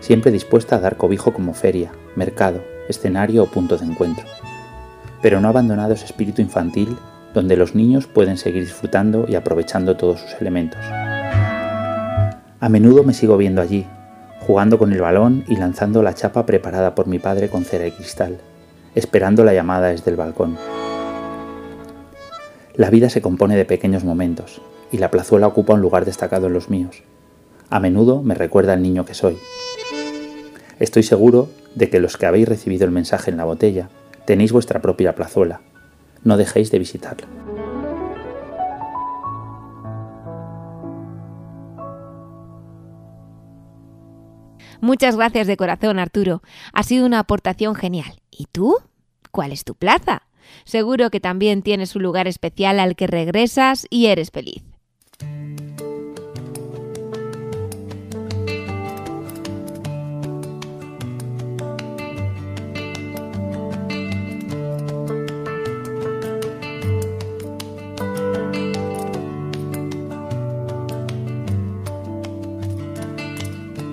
siempre 0.00 0.30
dispuesta 0.30 0.76
a 0.76 0.80
dar 0.80 0.98
cobijo 0.98 1.32
como 1.32 1.54
feria, 1.54 1.92
mercado, 2.14 2.62
escenario 2.90 3.44
o 3.44 3.46
punto 3.46 3.78
de 3.78 3.86
encuentro 3.86 4.26
pero 5.22 5.40
no 5.40 5.48
abandonado 5.48 5.94
ese 5.94 6.06
espíritu 6.06 6.42
infantil 6.42 6.96
donde 7.34 7.56
los 7.56 7.74
niños 7.74 8.06
pueden 8.06 8.36
seguir 8.36 8.64
disfrutando 8.64 9.26
y 9.28 9.34
aprovechando 9.34 9.96
todos 9.96 10.20
sus 10.20 10.40
elementos. 10.40 10.80
A 12.60 12.68
menudo 12.68 13.04
me 13.04 13.14
sigo 13.14 13.36
viendo 13.36 13.62
allí, 13.62 13.86
jugando 14.40 14.78
con 14.78 14.92
el 14.92 15.00
balón 15.00 15.44
y 15.48 15.56
lanzando 15.56 16.02
la 16.02 16.14
chapa 16.14 16.46
preparada 16.46 16.94
por 16.94 17.06
mi 17.06 17.18
padre 17.18 17.48
con 17.48 17.64
cera 17.64 17.86
y 17.86 17.92
cristal, 17.92 18.38
esperando 18.94 19.44
la 19.44 19.54
llamada 19.54 19.88
desde 19.88 20.10
el 20.10 20.16
balcón. 20.16 20.56
La 22.74 22.90
vida 22.90 23.10
se 23.10 23.22
compone 23.22 23.56
de 23.56 23.64
pequeños 23.64 24.04
momentos, 24.04 24.60
y 24.90 24.98
la 24.98 25.10
plazuela 25.10 25.46
ocupa 25.46 25.74
un 25.74 25.80
lugar 25.80 26.04
destacado 26.04 26.48
en 26.48 26.52
los 26.52 26.68
míos. 26.68 27.02
A 27.68 27.78
menudo 27.78 28.22
me 28.22 28.34
recuerda 28.34 28.72
al 28.72 28.82
niño 28.82 29.04
que 29.04 29.14
soy. 29.14 29.38
Estoy 30.80 31.02
seguro 31.02 31.48
de 31.74 31.88
que 31.88 32.00
los 32.00 32.16
que 32.16 32.26
habéis 32.26 32.48
recibido 32.48 32.84
el 32.84 32.90
mensaje 32.90 33.30
en 33.30 33.36
la 33.36 33.44
botella 33.44 33.88
Tenéis 34.24 34.52
vuestra 34.52 34.80
propia 34.80 35.14
plazuela. 35.14 35.60
No 36.24 36.36
dejéis 36.36 36.70
de 36.70 36.78
visitarla. 36.78 37.26
Muchas 44.80 45.16
gracias 45.16 45.46
de 45.46 45.56
corazón, 45.58 45.98
Arturo. 45.98 46.42
Ha 46.72 46.82
sido 46.82 47.04
una 47.04 47.18
aportación 47.18 47.74
genial. 47.74 48.20
¿Y 48.30 48.46
tú? 48.46 48.76
¿Cuál 49.30 49.52
es 49.52 49.64
tu 49.64 49.74
plaza? 49.74 50.22
Seguro 50.64 51.10
que 51.10 51.20
también 51.20 51.62
tienes 51.62 51.94
un 51.96 52.02
lugar 52.02 52.26
especial 52.26 52.80
al 52.80 52.96
que 52.96 53.06
regresas 53.06 53.86
y 53.90 54.06
eres 54.06 54.30
feliz. 54.30 54.62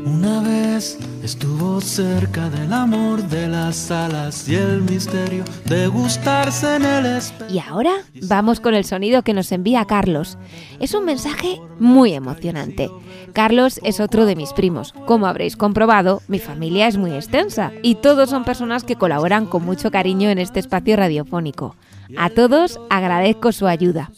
Una 0.08 0.40
vez 0.40 0.98
estuvo 1.22 1.82
cerca 1.82 2.50
del 2.50 2.72
amor 2.72 3.22
de 3.24 3.50
las 3.50 3.92
alas 3.92 4.48
y 4.48 4.56
el 4.56 4.82
misterio 4.84 5.44
de 5.66 5.88
gustarse 5.88 6.78
en 6.78 6.86
el 6.86 7.06
espejo. 7.06 7.54
Y 7.54 7.60
ahora 7.60 7.92
vamos 8.22 8.62
con 8.62 8.74
el 8.74 8.86
sonido 8.86 9.24
que 9.24 9.34
nos 9.34 9.52
envía 9.52 9.84
Carlos. 9.84 10.38
Es 10.80 10.94
un 10.94 11.04
mensaje 11.04 11.60
muy 11.80 12.14
emocionante. 12.14 12.90
Carlos 13.34 13.82
es 13.84 14.00
otro 14.00 14.26
de 14.26 14.38
mis 14.38 14.54
primos. 14.54 14.94
Como 15.06 15.28
habréis 15.28 15.58
comprobado, 15.58 16.22
mi 16.30 16.40
familia 16.40 16.88
es 16.88 16.96
muy 16.96 17.12
extensa 17.12 17.74
y 17.84 17.96
todos 17.96 18.30
son 18.30 18.46
personas 18.46 18.86
que 18.86 18.96
colaboran 18.96 19.46
con 19.46 19.66
mucho 19.66 19.92
cariño 19.92 20.30
en 20.30 20.38
este 20.38 20.62
espacio 20.62 20.96
radiofónico. 20.96 21.76
A 22.18 22.30
todos 22.30 22.80
agradezco 22.90 23.52
su 23.52 23.68
ayuda. 23.68 24.10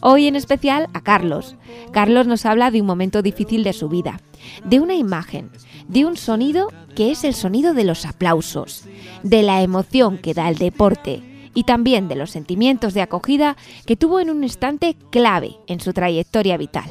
Hoy 0.00 0.26
en 0.26 0.36
especial 0.36 0.88
a 0.92 1.00
Carlos. 1.00 1.56
Carlos 1.92 2.26
nos 2.26 2.46
habla 2.46 2.70
de 2.70 2.80
un 2.80 2.86
momento 2.86 3.22
difícil 3.22 3.64
de 3.64 3.72
su 3.72 3.88
vida, 3.88 4.20
de 4.64 4.80
una 4.80 4.94
imagen, 4.94 5.50
de 5.88 6.04
un 6.04 6.16
sonido 6.16 6.68
que 6.94 7.10
es 7.10 7.24
el 7.24 7.34
sonido 7.34 7.74
de 7.74 7.84
los 7.84 8.04
aplausos, 8.04 8.84
de 9.22 9.42
la 9.42 9.62
emoción 9.62 10.18
que 10.18 10.34
da 10.34 10.48
el 10.48 10.56
deporte 10.56 11.22
y 11.54 11.64
también 11.64 12.08
de 12.08 12.16
los 12.16 12.30
sentimientos 12.30 12.92
de 12.94 13.02
acogida 13.02 13.56
que 13.86 13.96
tuvo 13.96 14.20
en 14.20 14.30
un 14.30 14.42
instante 14.42 14.96
clave 15.10 15.56
en 15.66 15.80
su 15.80 15.92
trayectoria 15.92 16.56
vital. 16.56 16.90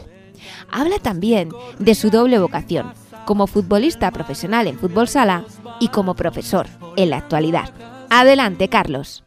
Habla 0.71 0.99
también 0.99 1.49
de 1.79 1.95
su 1.95 2.09
doble 2.09 2.39
vocación, 2.39 2.93
como 3.25 3.47
futbolista 3.47 4.11
profesional 4.11 4.67
en 4.67 4.77
fútbol 4.79 5.07
sala 5.07 5.45
y 5.79 5.89
como 5.89 6.15
profesor 6.15 6.67
en 6.95 7.09
la 7.09 7.17
actualidad. 7.17 7.71
Adelante, 8.09 8.69
Carlos. 8.69 9.24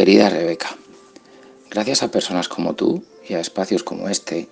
Querida 0.00 0.30
Rebeca, 0.30 0.70
gracias 1.70 2.02
a 2.02 2.10
personas 2.10 2.48
como 2.48 2.74
tú 2.74 3.04
y 3.28 3.34
a 3.34 3.40
espacios 3.40 3.84
como 3.84 4.08
este, 4.08 4.48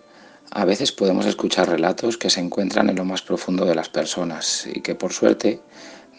a 0.51 0.67
veces 0.67 0.93
podemos 0.93 1.25
escuchar 1.25 1.71
relatos 1.71 2.19
que 2.19 2.29
se 2.29 2.41
encuentran 2.41 2.91
en 2.91 2.97
lo 2.97 3.07
más 3.07 3.23
profundo 3.23 3.65
de 3.65 3.75
las 3.75 3.89
personas 3.89 4.69
y 4.71 4.83
que 4.83 4.95
por 4.95 5.15
suerte 5.15 5.63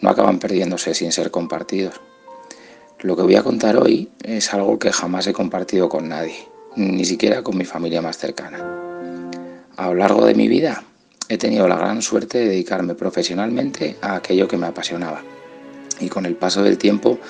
no 0.00 0.10
acaban 0.10 0.40
perdiéndose 0.40 0.94
sin 0.94 1.12
ser 1.12 1.30
compartidos. 1.30 2.00
Lo 3.02 3.14
que 3.14 3.22
voy 3.22 3.36
a 3.36 3.44
contar 3.44 3.76
hoy 3.76 4.10
es 4.24 4.52
algo 4.52 4.80
que 4.80 4.90
jamás 4.90 5.28
he 5.28 5.32
compartido 5.32 5.88
con 5.88 6.08
nadie, 6.08 6.48
ni 6.74 7.04
siquiera 7.04 7.44
con 7.44 7.56
mi 7.56 7.64
familia 7.64 8.02
más 8.02 8.18
cercana. 8.18 8.58
A 9.76 9.86
lo 9.86 9.94
largo 9.94 10.26
de 10.26 10.34
mi 10.34 10.48
vida 10.48 10.82
he 11.28 11.38
tenido 11.38 11.68
la 11.68 11.76
gran 11.76 12.02
suerte 12.02 12.38
de 12.38 12.48
dedicarme 12.48 12.96
profesionalmente 12.96 13.96
a 14.02 14.16
aquello 14.16 14.48
que 14.48 14.56
me 14.56 14.66
apasionaba. 14.66 15.22
Y 16.00 16.08
con 16.08 16.26
el 16.26 16.34
paso 16.34 16.62
del 16.62 16.78
tiempo 16.78 17.20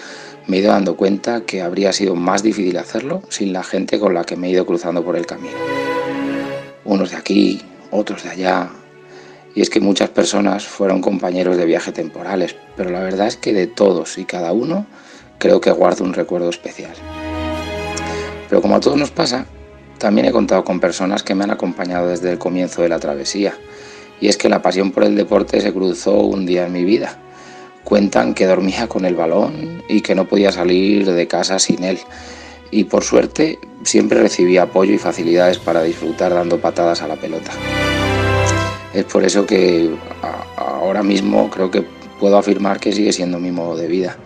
me 0.51 0.57
he 0.57 0.61
ido 0.61 0.73
dando 0.73 0.97
cuenta 0.97 1.43
que 1.43 1.63
habría 1.63 1.93
sido 1.93 2.17
más 2.17 2.43
difícil 2.43 2.77
hacerlo 2.77 3.23
sin 3.29 3.53
la 3.53 3.63
gente 3.63 4.01
con 4.01 4.15
la 4.15 4.25
que 4.25 4.37
me 4.37 4.49
he 4.49 4.51
ido 4.51 4.67
cruzando 4.67 5.05
por 5.05 5.15
el 5.15 5.25
camino. 5.25 5.55
Unos 6.85 7.13
de 7.13 7.17
aquí, 7.17 7.63
otros 7.93 8.25
de 8.25 8.31
allá. 8.31 8.69
Y 9.55 9.61
es 9.61 9.71
que 9.71 9.79
muchas 9.79 10.09
personas 10.09 10.67
fueron 10.67 11.03
compañeros 11.03 11.57
de 11.57 11.67
viaje 11.67 11.93
temporales, 11.93 12.57
pero 12.77 12.91
la 12.91 12.99
verdad 12.99 13.29
es 13.29 13.37
que 13.37 13.53
de 13.53 13.69
todos 13.69 14.19
y 14.19 14.25
cada 14.25 14.53
uno 14.53 14.87
creo 15.39 15.61
que 15.61 15.71
guardo 15.71 16.03
un 16.03 16.15
recuerdo 16.15 16.51
especial. 16.51 16.95
Pero 18.49 18.61
como 18.61 18.75
a 18.75 18.81
todos 18.81 18.97
nos 18.97 19.13
pasa, 19.13 19.47
también 19.99 20.27
he 20.27 20.33
contado 20.33 20.65
con 20.65 20.81
personas 20.81 21.23
que 21.23 21.37
me 21.37 21.45
han 21.45 21.53
acompañado 21.53 22.09
desde 22.09 22.33
el 22.33 22.39
comienzo 22.39 22.83
de 22.83 22.89
la 22.89 22.99
travesía. 22.99 23.55
Y 24.21 24.27
es 24.27 24.37
que 24.37 24.49
la 24.49 24.63
pasión 24.63 24.91
por 24.91 25.05
el 25.05 25.15
deporte 25.15 25.61
se 25.61 25.73
cruzó 25.73 26.19
un 26.23 26.45
día 26.45 26.67
en 26.67 26.73
mi 26.73 26.85
vida 26.85 27.21
Cuentan 27.85 28.35
que 28.35 28.47
dormía 28.47 28.87
con 28.87 29.05
el 29.05 29.15
balón 29.15 29.83
y 29.89 30.01
que 30.01 30.15
no 30.15 30.27
podía 30.27 30.53
salir 30.53 31.11
de 31.11 31.27
casa 31.27 31.59
sin 31.59 31.85
él. 31.85 31.99
Y 32.71 32.85
por 32.85 33.03
suerte 33.03 33.59
siempre 33.83 34.21
recibía 34.21 34.63
apoyo 34.63 34.93
y 34.95 34.99
facilidades 34.99 35.59
para 35.59 35.83
disfrutar 35.83 36.35
dando 36.35 36.61
patadas 36.61 37.03
a 37.03 37.09
la 37.09 37.17
pelota. 37.17 37.51
Es 38.95 39.05
por 39.05 39.25
eso 39.25 39.47
que 39.47 39.91
ahora 40.57 41.03
mismo 41.03 41.49
creo 41.51 41.71
que 41.71 41.85
puedo 42.19 42.37
afirmar 42.37 42.81
que 42.81 42.93
sigue 42.93 43.13
siendo 43.13 43.39
mi 43.39 43.51
modo 43.51 43.77
de 43.77 43.87
vida. 43.87 44.17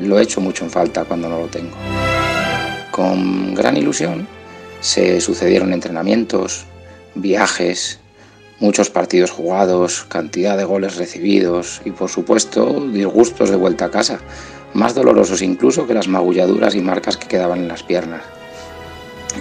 Lo 0.00 0.18
he 0.18 0.22
hecho 0.22 0.40
mucho 0.40 0.64
en 0.64 0.70
falta 0.70 1.04
cuando 1.04 1.28
no 1.28 1.38
lo 1.40 1.46
tengo. 1.46 1.76
Con 2.90 3.54
gran 3.54 3.76
ilusión 3.76 4.26
se 4.80 5.20
sucedieron 5.20 5.72
entrenamientos, 5.72 6.66
viajes, 7.14 8.00
muchos 8.60 8.90
partidos 8.90 9.30
jugados, 9.30 10.04
cantidad 10.08 10.56
de 10.56 10.64
goles 10.64 10.96
recibidos 10.96 11.80
y 11.84 11.90
por 11.90 12.10
supuesto 12.10 12.86
disgustos 12.92 13.50
de 13.50 13.56
vuelta 13.56 13.86
a 13.86 13.90
casa, 13.90 14.18
más 14.74 14.94
dolorosos 14.94 15.42
incluso 15.42 15.86
que 15.86 15.94
las 15.94 16.08
magulladuras 16.08 16.74
y 16.74 16.80
marcas 16.80 17.16
que 17.16 17.28
quedaban 17.28 17.60
en 17.60 17.68
las 17.68 17.82
piernas. 17.82 18.22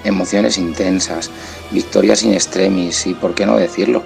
Emociones 0.04 0.58
intensas, 0.58 1.32
victorias 1.72 2.24
in 2.24 2.34
extremis 2.34 3.08
y, 3.08 3.14
por 3.14 3.34
qué 3.34 3.46
no 3.46 3.58
decirlo, 3.58 4.04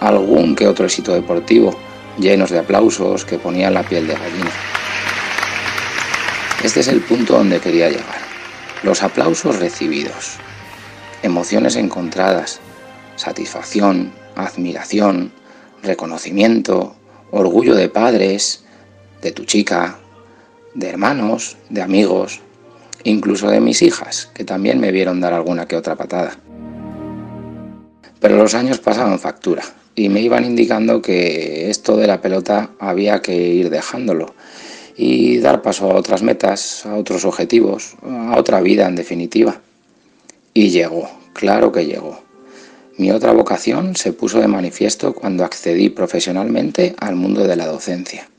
algún 0.00 0.54
que 0.54 0.66
otro 0.66 0.84
éxito 0.84 1.14
deportivo, 1.14 1.74
llenos 2.18 2.50
de 2.50 2.58
aplausos 2.58 3.24
que 3.24 3.38
ponían 3.38 3.74
la 3.74 3.82
piel 3.82 4.06
de 4.06 4.14
gallina. 4.14 4.50
Este 6.62 6.80
es 6.80 6.88
el 6.88 7.00
punto 7.00 7.34
donde 7.34 7.60
quería 7.60 7.88
llegar. 7.88 8.26
Los 8.82 9.02
aplausos 9.02 9.58
recibidos, 9.58 10.34
emociones 11.22 11.76
encontradas, 11.76 12.60
satisfacción, 13.16 14.12
admiración, 14.36 15.32
reconocimiento, 15.82 16.94
orgullo 17.30 17.74
de 17.74 17.88
padres, 17.88 18.64
de 19.22 19.32
tu 19.32 19.44
chica, 19.44 19.98
de 20.74 20.88
hermanos, 20.88 21.56
de 21.70 21.82
amigos, 21.82 22.40
incluso 23.02 23.48
de 23.48 23.60
mis 23.60 23.82
hijas, 23.82 24.30
que 24.34 24.44
también 24.44 24.78
me 24.78 24.92
vieron 24.92 25.20
dar 25.20 25.32
alguna 25.32 25.66
que 25.66 25.76
otra 25.76 25.96
patada. 25.96 26.38
Pero 28.20 28.36
los 28.36 28.54
años 28.54 28.78
pasaban 28.78 29.18
factura 29.18 29.62
y 29.94 30.08
me 30.08 30.20
iban 30.20 30.44
indicando 30.44 31.00
que 31.00 31.70
esto 31.70 31.96
de 31.96 32.06
la 32.06 32.20
pelota 32.20 32.70
había 32.78 33.22
que 33.22 33.36
ir 33.36 33.70
dejándolo 33.70 34.34
y 34.96 35.38
dar 35.38 35.62
paso 35.62 35.90
a 35.90 35.94
otras 35.94 36.22
metas, 36.22 36.84
a 36.86 36.96
otros 36.96 37.24
objetivos, 37.24 37.96
a 38.02 38.38
otra 38.38 38.60
vida 38.60 38.86
en 38.86 38.96
definitiva. 38.96 39.60
Y 40.54 40.70
llegó, 40.70 41.08
claro 41.34 41.70
que 41.70 41.86
llegó. 41.86 42.25
Mi 42.98 43.10
otra 43.10 43.32
vocación 43.32 43.94
se 43.94 44.14
puso 44.14 44.40
de 44.40 44.48
manifiesto 44.48 45.14
cuando 45.14 45.44
accedí 45.44 45.90
profesionalmente 45.90 46.94
al 46.98 47.14
mundo 47.14 47.46
de 47.46 47.54
la 47.54 47.66
docencia. 47.66 48.30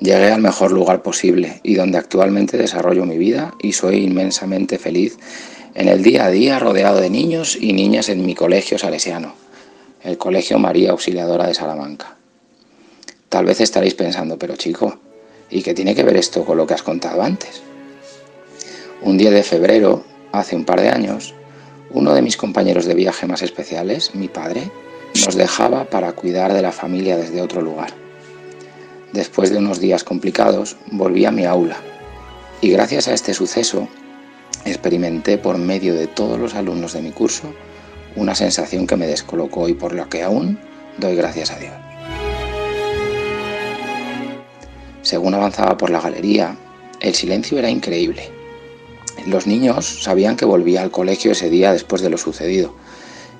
Llegué 0.00 0.32
al 0.32 0.42
mejor 0.42 0.72
lugar 0.72 1.02
posible 1.02 1.60
y 1.62 1.76
donde 1.76 1.98
actualmente 1.98 2.56
desarrollo 2.56 3.06
mi 3.06 3.18
vida 3.18 3.54
y 3.62 3.74
soy 3.74 3.98
inmensamente 3.98 4.76
feliz 4.76 5.16
en 5.74 5.86
el 5.86 6.02
día 6.02 6.24
a 6.24 6.30
día 6.30 6.58
rodeado 6.58 7.00
de 7.00 7.10
niños 7.10 7.56
y 7.60 7.72
niñas 7.72 8.08
en 8.08 8.26
mi 8.26 8.34
colegio 8.34 8.76
salesiano, 8.76 9.34
el 10.02 10.18
Colegio 10.18 10.58
María 10.58 10.90
Auxiliadora 10.90 11.46
de 11.46 11.54
Salamanca. 11.54 12.16
Tal 13.28 13.44
vez 13.44 13.60
estaréis 13.60 13.94
pensando, 13.94 14.36
pero 14.36 14.56
chico, 14.56 14.98
¿y 15.48 15.62
qué 15.62 15.74
tiene 15.74 15.94
que 15.94 16.02
ver 16.02 16.16
esto 16.16 16.44
con 16.44 16.56
lo 16.56 16.66
que 16.66 16.74
has 16.74 16.82
contado 16.82 17.22
antes? 17.22 17.62
Un 19.02 19.16
día 19.16 19.30
de 19.30 19.44
febrero, 19.44 20.02
hace 20.32 20.56
un 20.56 20.64
par 20.64 20.80
de 20.80 20.88
años, 20.88 21.34
uno 21.92 22.14
de 22.14 22.22
mis 22.22 22.36
compañeros 22.36 22.86
de 22.86 22.94
viaje 22.94 23.26
más 23.26 23.42
especiales, 23.42 24.14
mi 24.14 24.28
padre, 24.28 24.70
nos 25.26 25.34
dejaba 25.34 25.84
para 25.84 26.12
cuidar 26.12 26.52
de 26.52 26.62
la 26.62 26.72
familia 26.72 27.16
desde 27.16 27.42
otro 27.42 27.60
lugar. 27.60 27.92
Después 29.12 29.50
de 29.50 29.58
unos 29.58 29.78
días 29.78 30.04
complicados, 30.04 30.76
volví 30.90 31.26
a 31.26 31.30
mi 31.30 31.44
aula 31.44 31.76
y 32.62 32.70
gracias 32.70 33.08
a 33.08 33.14
este 33.14 33.34
suceso 33.34 33.88
experimenté 34.64 35.36
por 35.36 35.58
medio 35.58 35.94
de 35.94 36.06
todos 36.06 36.38
los 36.38 36.54
alumnos 36.54 36.94
de 36.94 37.02
mi 37.02 37.10
curso 37.10 37.52
una 38.14 38.34
sensación 38.34 38.86
que 38.86 38.96
me 38.96 39.06
descolocó 39.06 39.68
y 39.68 39.74
por 39.74 39.94
lo 39.94 40.08
que 40.08 40.22
aún 40.22 40.58
doy 40.98 41.16
gracias 41.16 41.50
a 41.50 41.58
Dios. 41.58 41.72
Según 45.02 45.34
avanzaba 45.34 45.76
por 45.76 45.90
la 45.90 46.00
galería, 46.00 46.56
el 47.00 47.14
silencio 47.14 47.58
era 47.58 47.68
increíble 47.68 48.41
los 49.26 49.46
niños 49.46 50.02
sabían 50.02 50.36
que 50.36 50.44
volvía 50.44 50.82
al 50.82 50.90
colegio 50.90 51.32
ese 51.32 51.50
día 51.50 51.72
después 51.72 52.02
de 52.02 52.10
lo 52.10 52.18
sucedido, 52.18 52.74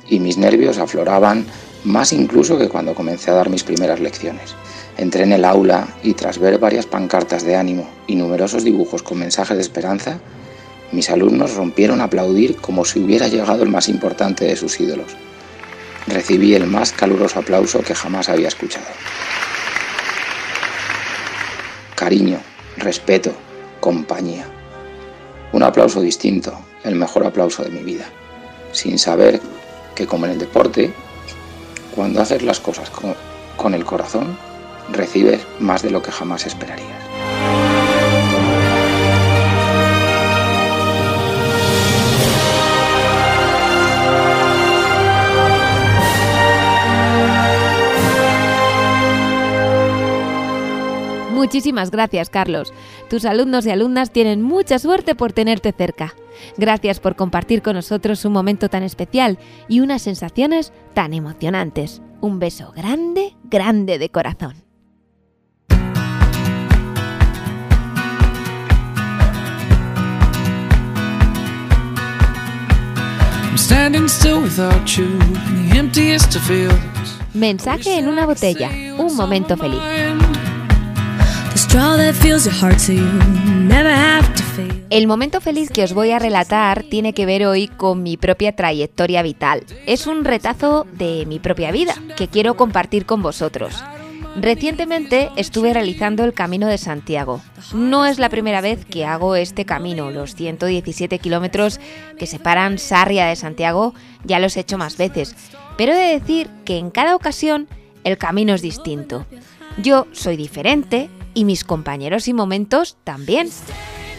y 0.08 0.20
mis 0.20 0.36
nervios 0.36 0.78
afloraban 0.78 1.46
más 1.84 2.12
incluso 2.12 2.58
que 2.58 2.68
cuando 2.68 2.94
comencé 2.94 3.30
a 3.30 3.34
dar 3.34 3.50
mis 3.50 3.64
primeras 3.64 4.00
lecciones. 4.00 4.54
Entré 4.96 5.24
en 5.24 5.32
el 5.32 5.44
aula 5.44 5.88
y 6.02 6.14
tras 6.14 6.38
ver 6.38 6.58
varias 6.58 6.86
pancartas 6.86 7.44
de 7.44 7.56
ánimo 7.56 7.88
y 8.06 8.16
numerosos 8.16 8.62
dibujos 8.62 9.02
con 9.02 9.18
mensajes 9.18 9.56
de 9.56 9.62
esperanza, 9.62 10.20
mis 10.92 11.08
alumnos 11.08 11.54
rompieron 11.54 12.00
a 12.00 12.04
aplaudir 12.04 12.56
como 12.56 12.84
si 12.84 13.00
hubiera 13.00 13.28
llegado 13.28 13.62
el 13.62 13.70
más 13.70 13.88
importante 13.88 14.44
de 14.44 14.56
sus 14.56 14.78
ídolos. 14.78 15.16
Recibí 16.06 16.54
el 16.54 16.66
más 16.66 16.92
caluroso 16.92 17.38
aplauso 17.38 17.80
que 17.82 17.94
jamás 17.94 18.28
había 18.28 18.48
escuchado. 18.48 18.86
Cariño, 21.94 22.38
respeto, 22.76 23.32
compañía. 23.80 24.51
Un 25.52 25.62
aplauso 25.62 26.00
distinto, 26.00 26.58
el 26.82 26.94
mejor 26.94 27.26
aplauso 27.26 27.62
de 27.62 27.70
mi 27.70 27.82
vida, 27.82 28.06
sin 28.72 28.98
saber 28.98 29.40
que 29.94 30.06
como 30.06 30.26
en 30.26 30.32
el 30.32 30.38
deporte, 30.38 30.92
cuando 31.94 32.22
haces 32.22 32.42
las 32.42 32.58
cosas 32.58 32.90
con, 33.56 33.74
el 33.74 33.84
corazón, 33.84 34.36
recibes 34.90 35.40
más 35.60 35.82
de 35.82 35.90
lo 35.90 36.02
que 36.02 36.10
jamás 36.10 36.46
esperarías. 36.46 37.11
Muchísimas 51.42 51.90
gracias, 51.90 52.30
Carlos. 52.30 52.72
Tus 53.10 53.24
alumnos 53.24 53.66
y 53.66 53.70
alumnas 53.70 54.12
tienen 54.12 54.42
mucha 54.42 54.78
suerte 54.78 55.16
por 55.16 55.32
tenerte 55.32 55.72
cerca. 55.72 56.14
Gracias 56.56 57.00
por 57.00 57.16
compartir 57.16 57.62
con 57.62 57.74
nosotros 57.74 58.24
un 58.24 58.32
momento 58.32 58.68
tan 58.68 58.84
especial 58.84 59.40
y 59.66 59.80
unas 59.80 60.02
sensaciones 60.02 60.72
tan 60.94 61.12
emocionantes. 61.12 62.00
Un 62.20 62.38
beso 62.38 62.70
grande, 62.76 63.34
grande 63.42 63.98
de 63.98 64.08
corazón. 64.08 64.54
Mensaje 77.34 77.98
en 77.98 78.06
una 78.06 78.26
botella. 78.26 78.70
Un 78.96 79.16
momento 79.16 79.56
feliz. 79.56 79.80
El 84.90 85.06
momento 85.06 85.40
feliz 85.40 85.70
que 85.70 85.82
os 85.82 85.94
voy 85.94 86.10
a 86.10 86.18
relatar 86.18 86.82
tiene 86.82 87.14
que 87.14 87.24
ver 87.24 87.46
hoy 87.46 87.66
con 87.66 88.02
mi 88.02 88.18
propia 88.18 88.54
trayectoria 88.54 89.22
vital. 89.22 89.64
Es 89.86 90.06
un 90.06 90.26
retazo 90.26 90.86
de 90.92 91.24
mi 91.24 91.38
propia 91.38 91.72
vida 91.72 91.94
que 92.14 92.28
quiero 92.28 92.58
compartir 92.58 93.06
con 93.06 93.22
vosotros. 93.22 93.82
Recientemente 94.36 95.30
estuve 95.36 95.72
realizando 95.72 96.24
el 96.24 96.34
Camino 96.34 96.66
de 96.66 96.76
Santiago. 96.76 97.40
No 97.72 98.04
es 98.04 98.18
la 98.18 98.28
primera 98.28 98.60
vez 98.60 98.84
que 98.84 99.06
hago 99.06 99.34
este 99.34 99.64
camino, 99.64 100.10
los 100.10 100.34
117 100.34 101.18
kilómetros 101.20 101.80
que 102.18 102.26
separan 102.26 102.76
Sarria 102.76 103.24
de 103.24 103.36
Santiago 103.36 103.94
ya 104.24 104.40
los 104.40 104.58
he 104.58 104.60
hecho 104.60 104.76
más 104.76 104.98
veces, 104.98 105.34
pero 105.78 105.92
he 105.92 105.96
de 105.96 106.18
decir 106.20 106.50
que 106.66 106.76
en 106.76 106.90
cada 106.90 107.16
ocasión 107.16 107.66
el 108.04 108.18
camino 108.18 108.52
es 108.52 108.60
distinto. 108.60 109.24
Yo 109.78 110.06
soy 110.12 110.36
diferente 110.36 111.08
y 111.34 111.44
mis 111.44 111.64
compañeros 111.64 112.28
y 112.28 112.32
momentos 112.32 112.96
también. 113.04 113.48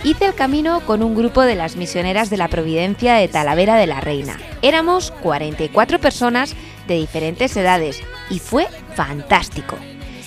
Hice 0.04 0.26
el 0.26 0.36
camino 0.36 0.82
con 0.82 1.02
un 1.02 1.16
grupo 1.16 1.42
de 1.44 1.56
las 1.56 1.78
misioneras 1.78 2.30
de 2.30 2.36
la 2.38 2.50
Providencia 2.50 3.14
de 3.16 3.30
Talavera 3.30 3.78
de 3.78 3.88
la 3.88 4.02
Reina. 4.02 4.38
Éramos 4.62 5.12
44 5.22 6.00
personas 6.00 6.56
de 6.88 6.96
diferentes 6.96 7.56
edades 7.56 8.02
y 8.30 8.40
fue 8.40 8.68
fantástico. 8.96 9.78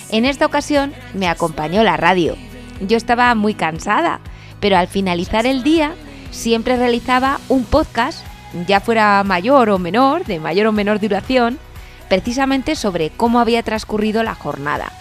En 0.09 0.25
esta 0.25 0.45
ocasión 0.45 0.93
me 1.13 1.27
acompañó 1.27 1.83
la 1.83 1.95
radio. 1.95 2.35
Yo 2.81 2.97
estaba 2.97 3.33
muy 3.35 3.53
cansada, 3.53 4.19
pero 4.59 4.77
al 4.77 4.87
finalizar 4.87 5.45
el 5.45 5.61
día 5.61 5.93
siempre 6.31 6.77
realizaba 6.77 7.39
un 7.49 7.63
podcast, 7.63 8.25
ya 8.67 8.79
fuera 8.79 9.23
mayor 9.23 9.69
o 9.69 9.77
menor, 9.77 10.25
de 10.25 10.39
mayor 10.39 10.67
o 10.67 10.71
menor 10.71 10.99
duración, 10.99 11.59
precisamente 12.09 12.75
sobre 12.75 13.09
cómo 13.09 13.39
había 13.39 13.63
transcurrido 13.63 14.23
la 14.23 14.33
jornada. 14.33 14.91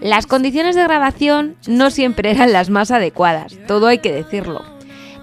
Las 0.00 0.26
condiciones 0.26 0.76
de 0.76 0.82
grabación 0.82 1.56
no 1.66 1.90
siempre 1.90 2.30
eran 2.30 2.52
las 2.52 2.68
más 2.68 2.90
adecuadas, 2.90 3.56
todo 3.66 3.86
hay 3.86 3.98
que 3.98 4.12
decirlo. 4.12 4.62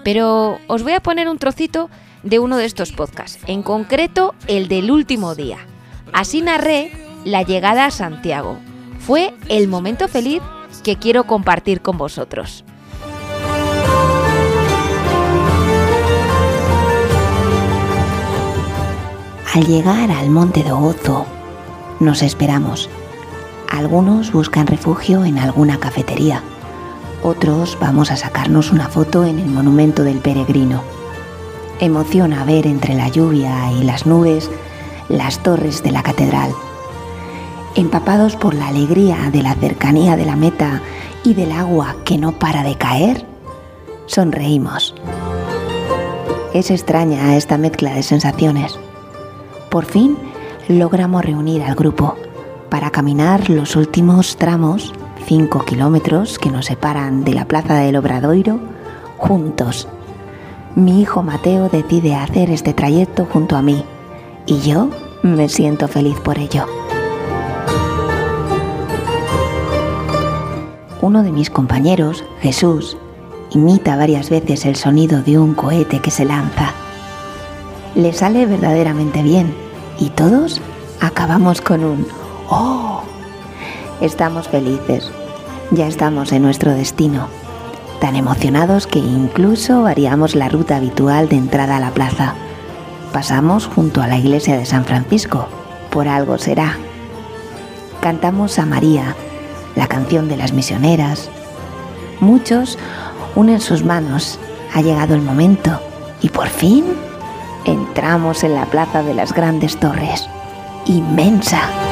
Pero 0.02 0.58
os 0.66 0.82
voy 0.82 0.92
a 0.92 1.00
poner 1.00 1.28
un 1.28 1.38
trocito 1.38 1.88
de 2.24 2.40
uno 2.40 2.56
de 2.56 2.64
estos 2.64 2.92
podcasts, 2.92 3.38
en 3.46 3.62
concreto 3.62 4.34
el 4.48 4.66
del 4.66 4.90
último 4.90 5.34
día. 5.34 5.58
Así 6.12 6.42
narré 6.42 6.90
la 7.24 7.42
llegada 7.42 7.86
a 7.86 7.90
Santiago, 7.90 8.58
fue 8.98 9.32
el 9.48 9.68
momento 9.68 10.08
feliz 10.08 10.42
que 10.82 10.96
quiero 10.96 11.24
compartir 11.24 11.80
con 11.80 11.96
vosotros. 11.96 12.64
Al 19.54 19.66
llegar 19.66 20.10
al 20.10 20.30
Monte 20.30 20.64
de 20.64 20.72
Ozo, 20.72 21.26
nos 22.00 22.22
esperamos. 22.22 22.90
Algunos 23.74 24.30
buscan 24.30 24.68
refugio 24.68 25.24
en 25.24 25.36
alguna 25.36 25.80
cafetería. 25.80 26.44
Otros 27.24 27.76
vamos 27.80 28.12
a 28.12 28.16
sacarnos 28.16 28.70
una 28.70 28.86
foto 28.86 29.24
en 29.24 29.40
el 29.40 29.48
monumento 29.48 30.04
del 30.04 30.18
peregrino. 30.18 30.84
Emociona 31.80 32.44
ver 32.44 32.68
entre 32.68 32.94
la 32.94 33.08
lluvia 33.08 33.72
y 33.72 33.82
las 33.82 34.06
nubes 34.06 34.48
las 35.08 35.42
torres 35.42 35.82
de 35.82 35.90
la 35.90 36.04
catedral 36.04 36.52
empapados 37.74 38.36
por 38.36 38.54
la 38.54 38.68
alegría 38.68 39.30
de 39.32 39.42
la 39.42 39.56
cercanía 39.56 40.14
de 40.14 40.24
la 40.24 40.36
meta 40.36 40.80
y 41.24 41.34
del 41.34 41.50
agua 41.50 41.96
que 42.04 42.16
no 42.16 42.38
para 42.38 42.62
de 42.62 42.76
caer, 42.76 43.26
sonreímos. 44.06 44.94
Es 46.52 46.70
extraña 46.70 47.34
esta 47.36 47.58
mezcla 47.58 47.92
de 47.92 48.04
sensaciones. 48.04 48.78
Por 49.68 49.84
fin 49.86 50.16
logramos 50.68 51.24
reunir 51.24 51.64
al 51.64 51.74
grupo 51.74 52.16
para 52.68 52.90
caminar 52.90 53.50
los 53.50 53.76
últimos 53.76 54.36
tramos, 54.36 54.92
5 55.26 55.64
kilómetros 55.64 56.38
que 56.38 56.50
nos 56.50 56.66
separan 56.66 57.24
de 57.24 57.34
la 57.34 57.46
plaza 57.46 57.76
del 57.76 57.96
Obradoiro, 57.96 58.60
juntos. 59.16 59.88
Mi 60.74 61.00
hijo 61.00 61.22
Mateo 61.22 61.68
decide 61.68 62.14
hacer 62.14 62.50
este 62.50 62.72
trayecto 62.72 63.26
junto 63.26 63.56
a 63.56 63.62
mí 63.62 63.84
y 64.46 64.60
yo 64.60 64.90
me 65.22 65.48
siento 65.48 65.88
feliz 65.88 66.18
por 66.20 66.38
ello. 66.38 66.66
uno 71.04 71.22
de 71.22 71.32
mis 71.32 71.50
compañeros, 71.50 72.24
Jesús, 72.40 72.96
imita 73.50 73.94
varias 73.94 74.30
veces 74.30 74.64
el 74.64 74.74
sonido 74.74 75.20
de 75.20 75.38
un 75.38 75.52
cohete 75.52 76.00
que 76.00 76.10
se 76.10 76.24
lanza. 76.24 76.72
Le 77.94 78.14
sale 78.14 78.46
verdaderamente 78.46 79.22
bien 79.22 79.54
y 80.00 80.08
todos 80.08 80.62
acabamos 81.00 81.60
con 81.60 81.84
un 81.84 82.06
¡Oh! 82.48 83.02
Estamos 84.00 84.48
felices. 84.48 85.10
Ya 85.70 85.86
estamos 85.86 86.32
en 86.32 86.42
nuestro 86.42 86.72
destino. 86.72 87.28
Tan 88.00 88.16
emocionados 88.16 88.86
que 88.86 88.98
incluso 88.98 89.82
variamos 89.82 90.34
la 90.34 90.48
ruta 90.48 90.76
habitual 90.76 91.28
de 91.28 91.36
entrada 91.36 91.76
a 91.76 91.80
la 91.80 91.90
plaza. 91.90 92.34
Pasamos 93.12 93.66
junto 93.66 94.02
a 94.02 94.08
la 94.08 94.18
iglesia 94.18 94.56
de 94.56 94.66
San 94.66 94.84
Francisco. 94.84 95.48
Por 95.90 96.08
algo 96.08 96.36
será. 96.38 96.76
Cantamos 98.00 98.58
a 98.58 98.66
María 98.66 99.14
la 99.74 99.86
canción 99.86 100.28
de 100.28 100.36
las 100.36 100.52
misioneras. 100.52 101.30
Muchos 102.20 102.78
unen 103.34 103.60
sus 103.60 103.84
manos. 103.84 104.38
Ha 104.74 104.82
llegado 104.82 105.14
el 105.14 105.22
momento 105.22 105.80
y 106.20 106.28
por 106.28 106.48
fin 106.48 106.84
entramos 107.64 108.44
en 108.44 108.54
la 108.54 108.66
plaza 108.66 109.02
de 109.02 109.14
las 109.14 109.32
grandes 109.32 109.78
torres. 109.78 110.28
Inmensa. 110.86 111.83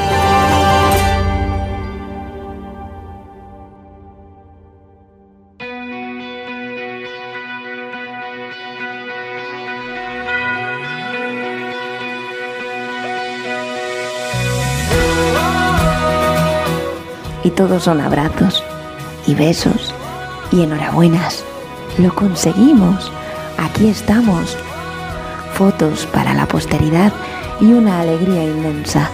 Y 17.44 17.50
todos 17.50 17.84
son 17.84 18.00
abrazos 18.00 18.62
y 19.26 19.34
besos 19.34 19.94
y 20.50 20.62
enhorabuenas. 20.62 21.44
Lo 21.98 22.14
conseguimos. 22.14 23.10
Aquí 23.58 23.88
estamos. 23.88 24.56
Fotos 25.54 26.06
para 26.12 26.34
la 26.34 26.46
posteridad 26.46 27.12
y 27.60 27.72
una 27.72 28.00
alegría 28.00 28.44
inmensa. 28.44 29.08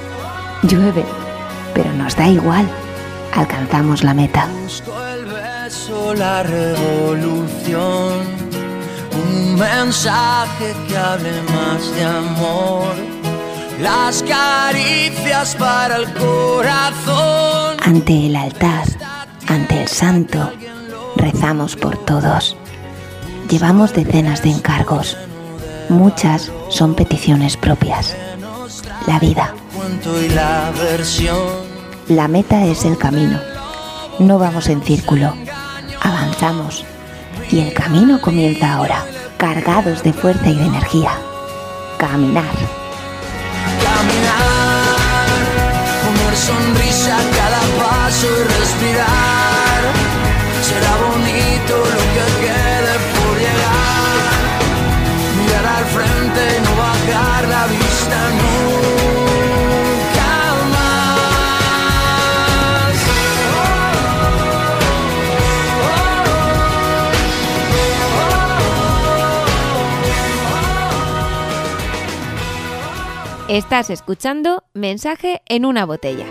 Llueve, 0.63 1.05
pero 1.75 1.93
nos 1.93 2.17
da 2.17 2.29
igual. 2.29 2.69
Alcanzamos 3.35 4.03
la 4.03 4.15
meta. 4.15 4.49
Busco 4.63 4.93
el 5.07 5.25
beso, 5.27 6.15
la 6.15 6.43
revolución, 6.43 8.13
un 9.13 9.57
mensaje 9.59 10.75
que 10.89 10.97
hable 10.97 11.43
más 11.43 11.95
de 11.95 12.05
amor. 12.05 12.95
las 13.81 14.25
caricias 14.25 15.55
para 15.57 15.97
el 15.97 16.13
corazón. 16.15 17.38
Ante 17.89 18.27
el 18.27 18.37
altar, 18.37 18.85
ante 19.47 19.81
el 19.81 19.89
santo, 19.89 20.53
rezamos 21.17 21.75
por 21.75 21.97
todos. 21.97 22.55
Llevamos 23.49 23.95
decenas 23.95 24.43
de 24.43 24.51
encargos. 24.51 25.17
Muchas 25.89 26.53
son 26.69 26.95
peticiones 26.95 27.57
propias. 27.57 28.15
La 29.07 29.19
vida. 29.19 29.55
La 32.09 32.29
meta 32.29 32.67
es 32.67 32.85
el 32.85 32.99
camino. 32.99 33.41
No 34.19 34.39
vamos 34.39 34.69
en 34.69 34.83
círculo. 34.83 35.33
Avanzamos. 36.03 36.85
Y 37.51 37.61
el 37.61 37.73
camino 37.73 38.21
comienza 38.21 38.75
ahora, 38.75 39.03
cargados 39.39 40.03
de 40.03 40.13
fuerza 40.13 40.51
y 40.51 40.57
de 40.57 40.67
energía. 40.67 41.13
Caminar. 41.97 42.45
Caminar, 43.83 44.45
poner 46.05 46.37
sonrisa 46.37 47.28
Estás 73.49 73.89
escuchando 73.89 74.63
Mensaje 74.75 75.41
en 75.47 75.65
una 75.65 75.87
botella. 75.87 76.27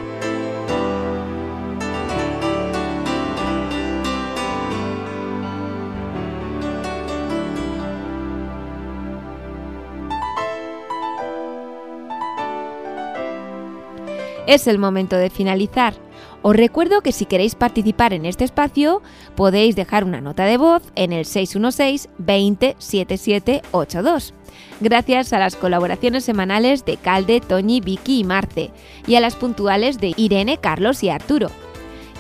Es 14.46 14.68
el 14.68 14.78
momento 14.78 15.16
de 15.18 15.32
finalizar. 15.32 15.96
Os 16.42 16.56
recuerdo 16.56 17.02
que 17.02 17.12
si 17.12 17.26
queréis 17.26 17.56
participar 17.56 18.14
en 18.14 18.26
este 18.26 18.44
espacio, 18.44 19.02
podéis 19.36 19.76
dejar 19.76 20.04
una 20.04 20.22
nota 20.22 20.46
de 20.46 20.58
voz 20.58 20.84
en 20.96 21.12
el 21.12 21.26
616 21.26 22.10
20 22.18 22.76
7782. 22.78 24.34
Gracias 24.80 25.34
a 25.34 25.40
las 25.40 25.56
colaboraciones 25.56 26.24
semanales 26.24 26.86
de 26.86 26.98
Calde, 26.98 27.42
Toñi, 27.42 27.82
Vicky 27.82 28.20
y 28.20 28.24
Marce, 28.24 28.72
y 29.08 29.16
a 29.16 29.20
las 29.20 29.36
puntuales 29.36 30.00
de 30.00 30.14
Irene, 30.16 30.58
Carlos 30.58 31.04
y 31.04 31.10
Arturo. 31.10 31.50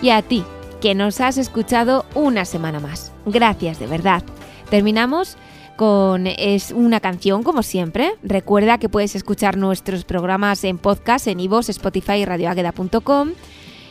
Y 0.02 0.10
a 0.10 0.22
ti, 0.22 0.44
que 0.82 0.96
nos 0.96 1.22
has 1.22 1.38
escuchado 1.38 2.06
una 2.16 2.46
semana 2.46 2.80
más. 2.80 3.12
Gracias 3.26 3.80
de 3.80 3.88
verdad. 3.88 4.24
Terminamos 4.70 5.38
con 5.76 6.26
es 6.28 6.72
una 6.72 7.00
canción 7.00 7.44
como 7.44 7.64
siempre. 7.64 8.14
Recuerda 8.24 8.80
que 8.80 8.90
puedes 8.90 9.16
escuchar 9.16 9.58
nuestros 9.58 10.04
programas 10.04 10.64
en 10.64 10.80
podcast 10.80 11.28
en 11.28 11.40
iVoox, 11.40 11.70
Spotify 11.70 12.14
y 12.14 12.26
radioagueda.com 12.26 13.30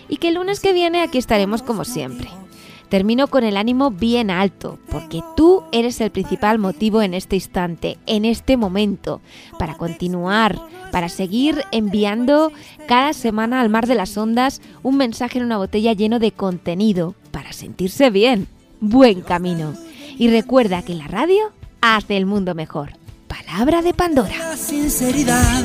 y 0.09 0.17
que 0.17 0.29
el 0.29 0.35
lunes 0.35 0.61
que 0.61 0.73
viene 0.73 1.03
aquí 1.03 1.19
estaremos 1.19 1.63
como 1.63 1.85
siempre. 1.85 2.29
Termino 2.89 3.27
con 3.27 3.43
el 3.43 3.57
ánimo 3.57 3.91
bien 3.91 4.31
alto, 4.31 4.79
porque 4.89 5.21
tú 5.37 5.65
eres 5.73 6.01
el 6.01 6.13
principal 6.13 6.59
motivo 6.59 7.03
en 7.03 7.15
este 7.15 7.35
instante, 7.35 7.99
en 8.07 8.25
este 8.25 8.57
momento, 8.57 9.21
para 9.59 9.75
continuar, 9.75 10.61
para 10.93 11.09
seguir 11.09 11.65
enviando 11.73 12.53
cada 12.87 13.13
semana 13.13 13.61
al 13.61 13.71
mar 13.71 13.89
de 13.89 13.97
las 13.97 14.17
ondas 14.17 14.61
un 14.85 14.97
mensaje 14.97 15.39
en 15.39 15.45
una 15.45 15.57
botella 15.59 15.95
lleno 15.95 16.21
de 16.21 16.31
contenido, 16.31 17.17
para 17.33 17.53
sentirse 17.53 18.11
bien. 18.11 18.47
Buen 18.81 19.23
camino. 19.23 19.75
Y 20.17 20.29
recuerda 20.29 20.83
que 20.83 20.95
la 20.95 21.09
radio 21.09 21.51
hace 21.81 22.17
el 22.17 22.25
mundo 22.25 22.55
mejor. 22.55 22.93
Palabra 23.27 23.83
de 23.83 23.95
Pandora. 23.95 24.57
Sinceridad. 24.57 25.65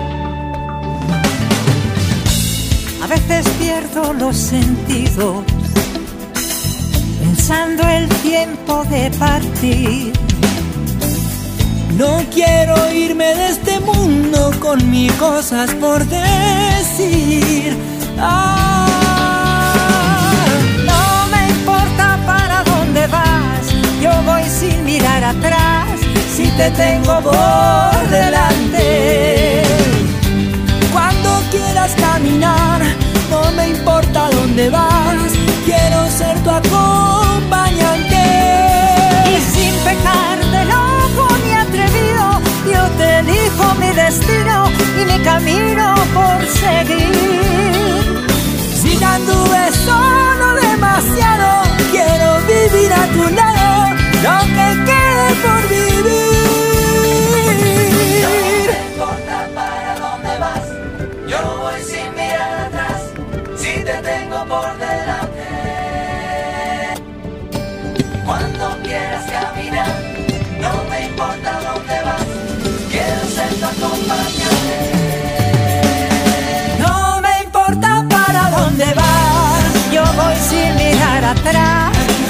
Veces 3.11 3.45
pierdo 3.59 4.13
los 4.13 4.37
sentidos, 4.37 5.43
pensando 7.19 7.83
el 7.89 8.07
tiempo 8.21 8.85
de 8.85 9.11
partir. 9.19 10.13
No 11.97 12.23
quiero 12.33 12.75
irme 12.93 13.35
de 13.35 13.49
este 13.49 13.81
mundo 13.81 14.53
con 14.61 14.89
mil 14.89 15.11
cosas 15.15 15.73
por 15.73 16.05
decir. 16.05 17.77
Ah, 18.17 18.87
No 20.85 21.27
me 21.33 21.49
importa 21.49 22.17
para 22.25 22.63
dónde 22.63 23.07
vas, 23.07 23.65
yo 24.01 24.11
voy 24.23 24.43
sin 24.43 24.85
mirar 24.85 25.21
atrás, 25.21 25.99
si 26.33 26.47
te 26.51 26.71
tengo 26.71 27.19
por 27.19 28.09
delante. 28.09 29.63
Cuando 30.93 31.29
quieras 31.51 31.91
caminar, 31.99 33.00
no 33.31 33.51
me 33.53 33.69
importa 33.69 34.29
dónde 34.29 34.69
vas, 34.69 35.31
quiero 35.65 36.07
ser 36.09 36.37
tu 36.43 36.49
acompañante. 36.49 37.90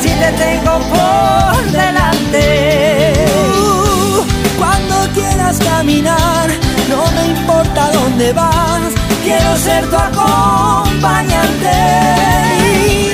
si 0.02 0.10
te 0.10 0.32
tengo 0.44 0.80
por 0.80 1.72
delante. 1.72 3.14
Uh, 3.58 4.26
cuando 4.58 4.96
quieras 5.14 5.58
caminar, 5.60 6.50
no 6.90 7.02
me 7.16 7.28
importa 7.28 7.92
dónde 7.92 8.34
vas, 8.34 8.94
quiero 9.24 9.56
ser 9.58 9.90
tu 9.90 9.96
acompañante. 9.96 11.72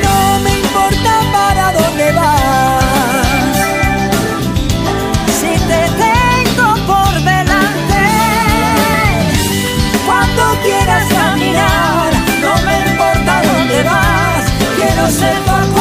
No 0.03 0.39
me 0.43 0.59
importa 0.59 1.11
para 1.31 1.73
dónde 1.73 2.11
vas, 2.13 3.27
si 5.39 5.51
te 5.69 5.81
tengo 6.03 6.67
por 6.85 7.13
delante. 7.31 8.03
Cuando 10.05 10.43
quieras 10.63 11.05
caminar, 11.09 12.11
no 12.41 12.53
me 12.65 12.75
importa 12.89 13.41
dónde 13.49 13.83
vas, 13.83 14.43
quiero 14.77 15.03
ser 15.11 15.35
tu 15.45 15.51
acompañante. 15.51 15.76